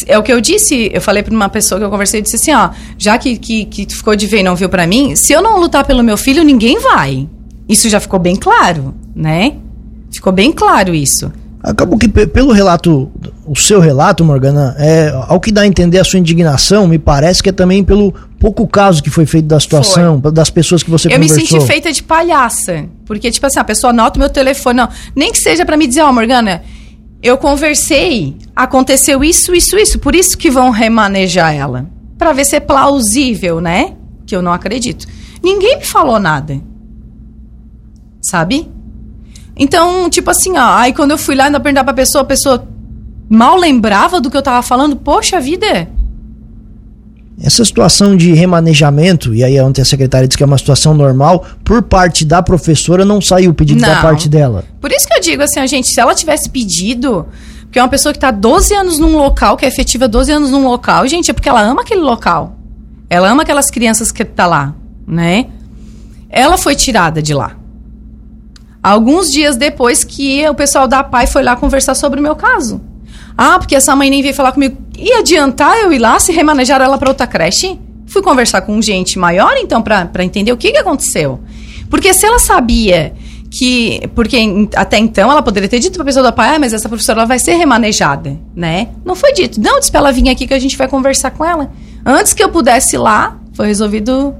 é 0.05 0.19
o 0.19 0.21
que 0.21 0.33
eu 0.33 0.41
disse, 0.41 0.91
eu 0.93 0.99
falei 0.99 1.23
para 1.23 1.33
uma 1.33 1.47
pessoa 1.47 1.79
que 1.79 1.85
eu 1.85 1.89
conversei, 1.89 2.21
disse 2.21 2.35
assim, 2.35 2.53
ó, 2.53 2.71
já 2.97 3.17
que, 3.17 3.37
que, 3.37 3.63
que 3.63 3.87
ficou 3.87 4.17
de 4.17 4.27
ver 4.27 4.41
e 4.41 4.43
não 4.43 4.57
viu 4.57 4.67
para 4.67 4.85
mim, 4.85 5.15
se 5.15 5.31
eu 5.31 5.41
não 5.41 5.57
lutar 5.57 5.87
pelo 5.87 6.03
meu 6.03 6.17
filho, 6.17 6.43
ninguém 6.43 6.77
vai. 6.79 7.25
Isso 7.69 7.87
já 7.87 8.01
ficou 8.01 8.19
bem 8.19 8.35
claro, 8.35 8.93
né? 9.15 9.55
Ficou 10.11 10.33
bem 10.33 10.51
claro 10.51 10.93
isso. 10.93 11.31
Acabou 11.61 11.97
que 11.97 12.07
pelo 12.07 12.53
relato, 12.53 13.11
o 13.45 13.53
seu 13.53 13.81
relato, 13.81 14.23
Morgana, 14.23 14.75
é, 14.79 15.11
ao 15.27 15.41
que 15.41 15.51
dá 15.51 15.61
a 15.61 15.67
entender 15.67 15.99
a 15.99 16.05
sua 16.05 16.17
indignação, 16.17 16.87
me 16.87 16.97
parece 16.97 17.43
que 17.43 17.49
é 17.49 17.51
também 17.51 17.83
pelo 17.83 18.13
pouco 18.39 18.65
caso 18.65 19.03
que 19.03 19.09
foi 19.09 19.25
feito 19.25 19.45
da 19.45 19.59
situação, 19.59 20.21
foi. 20.21 20.31
das 20.31 20.49
pessoas 20.49 20.81
que 20.81 20.89
você 20.89 21.09
eu 21.09 21.11
conversou. 21.11 21.37
Eu 21.37 21.43
me 21.43 21.47
senti 21.47 21.67
feita 21.67 21.91
de 21.91 22.01
palhaça, 22.01 22.85
porque 23.05 23.29
tipo 23.29 23.45
assim, 23.45 23.59
a 23.59 23.63
pessoa 23.65 23.91
anota 23.91 24.17
o 24.17 24.21
meu 24.21 24.29
telefone, 24.29 24.77
não, 24.77 24.89
nem 25.13 25.33
que 25.33 25.37
seja 25.37 25.65
para 25.65 25.75
me 25.75 25.85
dizer, 25.85 26.01
ó, 26.01 26.09
oh, 26.09 26.13
Morgana, 26.13 26.63
eu 27.21 27.37
conversei, 27.37 28.37
aconteceu 28.55 29.21
isso, 29.21 29.53
isso, 29.53 29.75
isso, 29.77 29.99
por 29.99 30.15
isso 30.15 30.37
que 30.37 30.49
vão 30.49 30.69
remanejar 30.69 31.53
ela, 31.53 31.89
para 32.17 32.31
ver 32.31 32.45
se 32.45 32.55
é 32.55 32.61
plausível, 32.61 33.59
né? 33.59 33.95
Que 34.25 34.33
eu 34.33 34.41
não 34.41 34.53
acredito. 34.53 35.05
Ninguém 35.43 35.79
me 35.79 35.85
falou 35.85 36.19
nada. 36.19 36.57
Sabe? 38.21 38.69
Então, 39.59 40.09
tipo 40.09 40.31
assim, 40.31 40.57
ó, 40.57 40.77
aí 40.77 40.93
quando 40.93 41.11
eu 41.11 41.17
fui 41.17 41.35
lá 41.35 41.45
ainda 41.45 41.59
perguntar 41.59 41.83
pra 41.83 41.93
pessoa, 41.93 42.21
a 42.21 42.25
pessoa 42.25 42.65
mal 43.29 43.57
lembrava 43.57 44.21
do 44.21 44.31
que 44.31 44.37
eu 44.37 44.41
tava 44.41 44.61
falando, 44.61 44.95
poxa 44.95 45.39
vida. 45.41 45.89
Essa 47.41 47.63
situação 47.63 48.15
de 48.15 48.33
remanejamento, 48.33 49.33
e 49.35 49.43
aí 49.43 49.59
ontem 49.61 49.81
a 49.81 49.85
secretária 49.85 50.27
disse 50.27 50.37
que 50.37 50.43
é 50.43 50.45
uma 50.45 50.57
situação 50.57 50.93
normal, 50.93 51.45
por 51.63 51.81
parte 51.81 52.25
da 52.25 52.41
professora 52.41 53.03
não 53.03 53.21
saiu 53.21 53.51
o 53.51 53.53
pedido 53.53 53.81
não. 53.81 53.87
da 53.87 54.01
parte 54.01 54.29
dela. 54.29 54.63
Por 54.79 54.91
isso 54.91 55.05
que 55.05 55.13
eu 55.13 55.21
digo 55.21 55.43
assim, 55.43 55.59
a 55.59 55.67
gente, 55.67 55.89
se 55.89 55.99
ela 55.99 56.15
tivesse 56.15 56.49
pedido, 56.49 57.27
porque 57.63 57.79
é 57.79 57.83
uma 57.83 57.89
pessoa 57.89 58.13
que 58.13 58.17
está 58.17 58.31
12 58.31 58.73
anos 58.73 58.97
num 58.97 59.17
local, 59.17 59.57
que 59.57 59.65
é 59.65 59.67
efetiva 59.67 60.07
12 60.07 60.31
anos 60.31 60.51
num 60.51 60.65
local, 60.65 61.05
gente, 61.05 61.31
é 61.31 61.33
porque 61.33 61.49
ela 61.49 61.61
ama 61.61 61.81
aquele 61.81 62.01
local. 62.01 62.57
Ela 63.09 63.29
ama 63.29 63.43
aquelas 63.43 63.69
crianças 63.69 64.11
que 64.11 64.23
tá 64.23 64.45
lá, 64.45 64.73
né? 65.05 65.47
Ela 66.29 66.57
foi 66.57 66.75
tirada 66.75 67.21
de 67.21 67.33
lá. 67.33 67.58
Alguns 68.81 69.31
dias 69.31 69.57
depois 69.57 70.03
que 70.03 70.47
o 70.47 70.55
pessoal 70.55 70.87
da 70.87 71.03
PAI 71.03 71.27
foi 71.27 71.43
lá 71.43 71.55
conversar 71.55 71.95
sobre 71.95 72.19
o 72.19 72.23
meu 72.23 72.35
caso. 72.35 72.81
Ah, 73.37 73.59
porque 73.59 73.75
essa 73.75 73.95
mãe 73.95 74.09
nem 74.09 74.21
veio 74.21 74.33
falar 74.33 74.51
comigo. 74.51 74.77
Ia 74.97 75.19
adiantar 75.19 75.77
eu 75.77 75.91
ir 75.91 75.99
lá 75.99 76.19
se 76.19 76.31
remanejar 76.31 76.81
ela 76.81 76.97
para 76.97 77.09
outra 77.09 77.27
creche? 77.27 77.79
Fui 78.05 78.21
conversar 78.21 78.61
com 78.61 78.81
gente 78.81 79.19
maior, 79.19 79.55
então, 79.57 79.81
para 79.81 80.23
entender 80.23 80.51
o 80.51 80.57
que, 80.57 80.71
que 80.71 80.77
aconteceu. 80.77 81.39
Porque 81.89 82.13
se 82.13 82.25
ela 82.25 82.39
sabia 82.39 83.13
que. 83.51 84.01
Porque 84.15 84.37
até 84.75 84.97
então 84.97 85.31
ela 85.31 85.41
poderia 85.41 85.69
ter 85.69 85.79
dito 85.79 85.93
para 85.93 86.03
a 86.03 86.05
pessoa 86.05 86.23
da 86.23 86.31
PAI, 86.31 86.55
ah, 86.55 86.59
mas 86.59 86.73
essa 86.73 86.87
professora 86.87 87.25
vai 87.25 87.39
ser 87.39 87.53
remanejada, 87.55 88.39
né? 88.55 88.89
Não 89.05 89.15
foi 89.15 89.33
dito. 89.33 89.59
Não, 89.59 89.79
disse 89.79 89.91
para 89.91 90.01
ela 90.01 90.11
vir 90.11 90.29
aqui 90.29 90.47
que 90.47 90.53
a 90.53 90.59
gente 90.59 90.77
vai 90.77 90.87
conversar 90.87 91.31
com 91.31 91.43
ela. 91.43 91.71
Antes 92.05 92.33
que 92.33 92.43
eu 92.43 92.49
pudesse 92.49 92.95
ir 92.95 92.99
lá, 92.99 93.37
foi 93.53 93.67
resolvido 93.67 94.35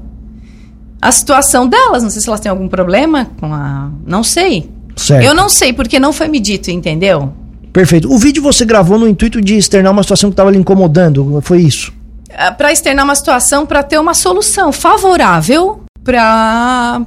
a 1.00 1.12
situação 1.12 1.66
delas. 1.66 2.02
Não 2.02 2.10
sei 2.10 2.20
se 2.20 2.28
elas 2.28 2.40
têm 2.40 2.50
algum 2.50 2.68
problema 2.68 3.30
com 3.38 3.52
a. 3.52 3.90
Não 4.06 4.22
sei. 4.22 4.70
Certo. 4.96 5.24
Eu 5.24 5.34
não 5.34 5.48
sei, 5.48 5.72
porque 5.72 5.98
não 5.98 6.12
foi 6.12 6.28
me 6.28 6.38
dito, 6.38 6.70
entendeu? 6.70 7.32
Perfeito. 7.72 8.12
O 8.12 8.18
vídeo 8.18 8.42
você 8.42 8.64
gravou 8.64 8.98
no 8.98 9.08
intuito 9.08 9.40
de 9.40 9.56
externar 9.56 9.92
uma 9.92 10.02
situação 10.02 10.30
que 10.30 10.34
estava 10.34 10.50
lhe 10.50 10.58
incomodando, 10.58 11.40
foi 11.42 11.62
isso? 11.62 11.92
É, 12.28 12.50
para 12.50 12.72
externar 12.72 13.04
uma 13.04 13.14
situação, 13.14 13.64
para 13.64 13.82
ter 13.82 13.98
uma 13.98 14.14
solução 14.14 14.72
favorável 14.72 15.80
para 16.04 17.02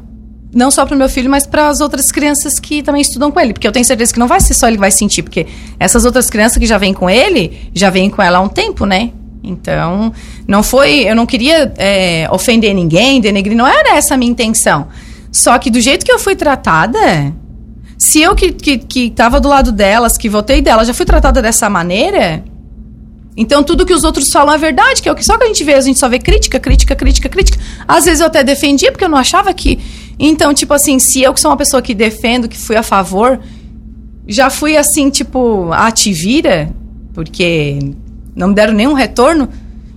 não 0.53 0.69
só 0.69 0.85
para 0.85 0.95
o 0.95 0.97
meu 0.97 1.09
filho, 1.09 1.29
mas 1.29 1.47
para 1.47 1.67
as 1.67 1.81
outras 1.81 2.11
crianças 2.11 2.59
que 2.59 2.83
também 2.83 3.01
estudam 3.01 3.31
com 3.31 3.39
ele, 3.39 3.53
porque 3.53 3.67
eu 3.67 3.71
tenho 3.71 3.83
certeza 3.83 4.13
que 4.13 4.19
não 4.19 4.27
vai 4.27 4.39
ser 4.39 4.53
só 4.53 4.67
ele 4.67 4.77
que 4.77 4.81
vai 4.81 4.91
sentir, 4.91 5.23
porque 5.23 5.47
essas 5.79 6.05
outras 6.05 6.29
crianças 6.29 6.57
que 6.57 6.65
já 6.65 6.77
vêm 6.77 6.93
com 6.93 7.09
ele, 7.09 7.69
já 7.73 7.89
vêm 7.89 8.09
com 8.09 8.21
ela 8.21 8.37
há 8.37 8.41
um 8.41 8.47
tempo, 8.47 8.85
né? 8.85 9.11
Então, 9.43 10.13
não 10.47 10.63
foi. 10.63 11.01
Eu 11.01 11.15
não 11.15 11.25
queria 11.25 11.73
é, 11.77 12.27
ofender 12.31 12.73
ninguém, 12.73 13.19
denegrir, 13.19 13.57
não 13.57 13.67
era 13.67 13.97
essa 13.97 14.13
a 14.13 14.17
minha 14.17 14.31
intenção. 14.31 14.87
Só 15.31 15.57
que 15.57 15.69
do 15.69 15.81
jeito 15.81 16.05
que 16.05 16.11
eu 16.11 16.19
fui 16.19 16.35
tratada, 16.35 17.33
se 17.97 18.21
eu 18.21 18.35
que, 18.35 18.51
que, 18.51 18.77
que 18.77 19.09
tava 19.09 19.41
do 19.41 19.49
lado 19.49 19.71
delas, 19.71 20.17
que 20.17 20.29
votei 20.29 20.61
dela, 20.61 20.85
já 20.85 20.93
fui 20.93 21.05
tratada 21.05 21.41
dessa 21.41 21.69
maneira, 21.69 22.43
então 23.35 23.63
tudo 23.63 23.85
que 23.85 23.93
os 23.93 24.03
outros 24.03 24.29
falam 24.31 24.53
é 24.53 24.57
verdade, 24.57 25.01
que 25.01 25.09
é 25.09 25.11
o 25.11 25.15
que 25.15 25.25
só 25.25 25.37
que 25.37 25.43
a 25.43 25.47
gente 25.47 25.63
vê, 25.63 25.73
a 25.73 25.81
gente 25.81 25.99
só 25.99 26.07
vê 26.07 26.19
crítica, 26.19 26.59
crítica, 26.59 26.95
crítica, 26.95 27.27
crítica. 27.27 27.59
Às 27.87 28.05
vezes 28.05 28.19
eu 28.19 28.27
até 28.27 28.43
defendia, 28.43 28.91
porque 28.91 29.03
eu 29.03 29.09
não 29.09 29.17
achava 29.17 29.53
que. 29.53 29.79
Então, 30.19 30.53
tipo 30.53 30.73
assim, 30.73 30.99
se 30.99 31.21
eu 31.23 31.33
que 31.33 31.39
sou 31.39 31.49
uma 31.49 31.57
pessoa 31.57 31.81
que 31.81 31.95
defendo, 31.95 32.47
que 32.47 32.57
fui 32.57 32.75
a 32.75 32.83
favor, 32.83 33.39
já 34.27 34.49
fui 34.49 34.77
assim, 34.77 35.09
tipo, 35.09 35.71
a 35.71 35.91
te 35.91 36.13
vira, 36.13 36.69
porque 37.13 37.79
não 38.35 38.49
me 38.49 38.55
deram 38.55 38.73
nenhum 38.73 38.93
retorno. 38.93 39.49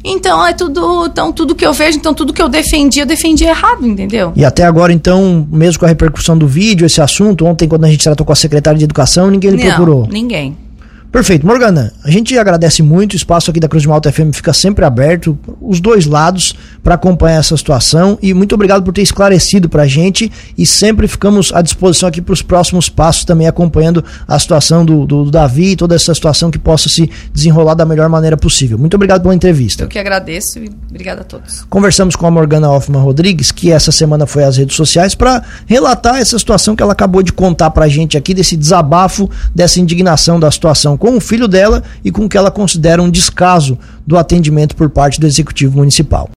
Então 0.05 0.47
é 0.47 0.53
tudo, 0.53 1.07
então 1.07 1.33
tudo 1.33 1.55
que 1.55 1.67
eu 1.67 1.73
vejo, 1.73 1.99
então 1.99 2.15
tudo 2.15 2.33
que 2.33 2.41
eu 2.41 2.49
defendi, 2.49 3.01
eu 3.01 3.07
defendi 3.07 3.45
errado, 3.45 3.85
entendeu? 3.85 4.33
E 4.37 4.45
até 4.45 4.65
agora, 4.65 4.93
então, 4.93 5.47
mesmo 5.51 5.81
com 5.81 5.85
a 5.85 5.89
repercussão 5.89 6.39
do 6.39 6.47
vídeo, 6.47 6.87
esse 6.87 7.01
assunto, 7.01 7.45
ontem 7.45 7.67
quando 7.67 7.85
a 7.87 7.89
gente 7.89 8.05
tratou 8.05 8.25
com 8.25 8.33
a 8.33 8.37
secretária 8.37 8.79
de 8.79 8.85
Educação, 8.85 9.31
ninguém 9.31 9.51
lhe 9.51 9.65
procurou. 9.65 10.07
Ninguém. 10.09 10.57
Perfeito. 11.17 11.47
Morgana, 11.47 11.95
a 12.05 12.11
gente 12.11 12.37
agradece 12.37 12.83
muito, 12.83 13.15
o 13.15 13.17
espaço 13.17 13.51
aqui 13.51 13.59
da 13.59 13.67
Cruz 13.67 13.81
de 13.81 13.89
Malta 13.89 14.13
FM 14.13 14.35
fica 14.35 14.53
sempre 14.53 14.85
aberto, 14.85 15.39
os 15.63 15.81
dois 15.81 16.05
lados, 16.05 16.55
para 16.85 16.95
acompanhar 16.95 17.39
essa 17.39 17.57
situação 17.57 18.19
e 18.21 18.35
muito 18.35 18.55
obrigado 18.55 18.83
por 18.83 18.93
ter 18.93 19.01
esclarecido 19.01 19.67
para 19.67 19.85
a 19.85 19.87
gente 19.87 20.31
e 20.59 20.67
sempre 20.67 21.09
ficamos 21.09 21.51
à 21.55 21.63
disposição 21.63 22.07
aqui 22.07 22.21
para 22.21 22.35
os 22.35 22.43
próximos 22.43 22.91
passos, 22.91 23.25
também 23.25 23.49
acompanhando 23.49 24.05
a 24.29 24.39
situação 24.39 24.85
do, 24.85 25.07
do, 25.07 25.25
do, 25.25 25.31
Davi 25.31 25.71
e 25.71 25.77
toda 25.77 25.95
essa 25.95 26.15
situação 26.15 26.51
que 26.51 26.59
possa 26.59 26.91
se 26.91 27.11
desenrolar 27.33 27.73
da 27.73 27.87
melhor 27.87 28.11
maneira 28.11 28.37
possível. 28.37 28.77
Muito 28.77 28.93
obrigado 28.93 29.23
pela 29.23 29.35
entrevista. 29.35 29.85
Eu 29.85 29.89
que 29.89 29.99
agradeço 29.99 30.59
e 30.59 30.71
obrigado 30.91 31.21
a 31.21 31.25
todos. 31.25 31.65
Conversamos 31.71 32.15
com 32.15 32.27
a 32.27 32.31
Morgana 32.31 32.71
Hoffman 32.71 33.01
Rodrigues, 33.01 33.51
que 33.51 33.73
essa 33.73 33.91
semana 33.91 34.27
foi 34.27 34.45
às 34.45 34.59
redes 34.59 34.77
sociais, 34.77 35.15
para 35.15 35.43
relatar 35.65 36.17
essa 36.17 36.39
situação 36.39 36.77
que 36.77 36.83
ela 36.83 36.93
acabou 36.93 37.23
de 37.23 37.33
contar 37.33 37.71
para 37.71 37.87
a 37.87 37.89
gente 37.89 38.19
aqui, 38.19 38.35
desse 38.35 38.55
desabafo, 38.55 39.31
dessa 39.55 39.81
indignação 39.81 40.39
da 40.39 40.51
situação 40.51 40.95
com 41.07 41.19
o 41.19 41.21
filho 41.21 41.47
dela 41.47 41.85
e 42.05 42.11
com 42.11 42.25
o 42.25 42.29
que 42.29 42.37
ela 42.37 42.51
considera 42.51 43.01
um 43.01 43.09
descaso 43.09 43.79
do 44.05 44.19
atendimento 44.19 44.75
por 44.75 44.91
parte 44.91 45.21
do 45.21 45.27
executivo 45.29 45.79
municipal. 45.79 46.25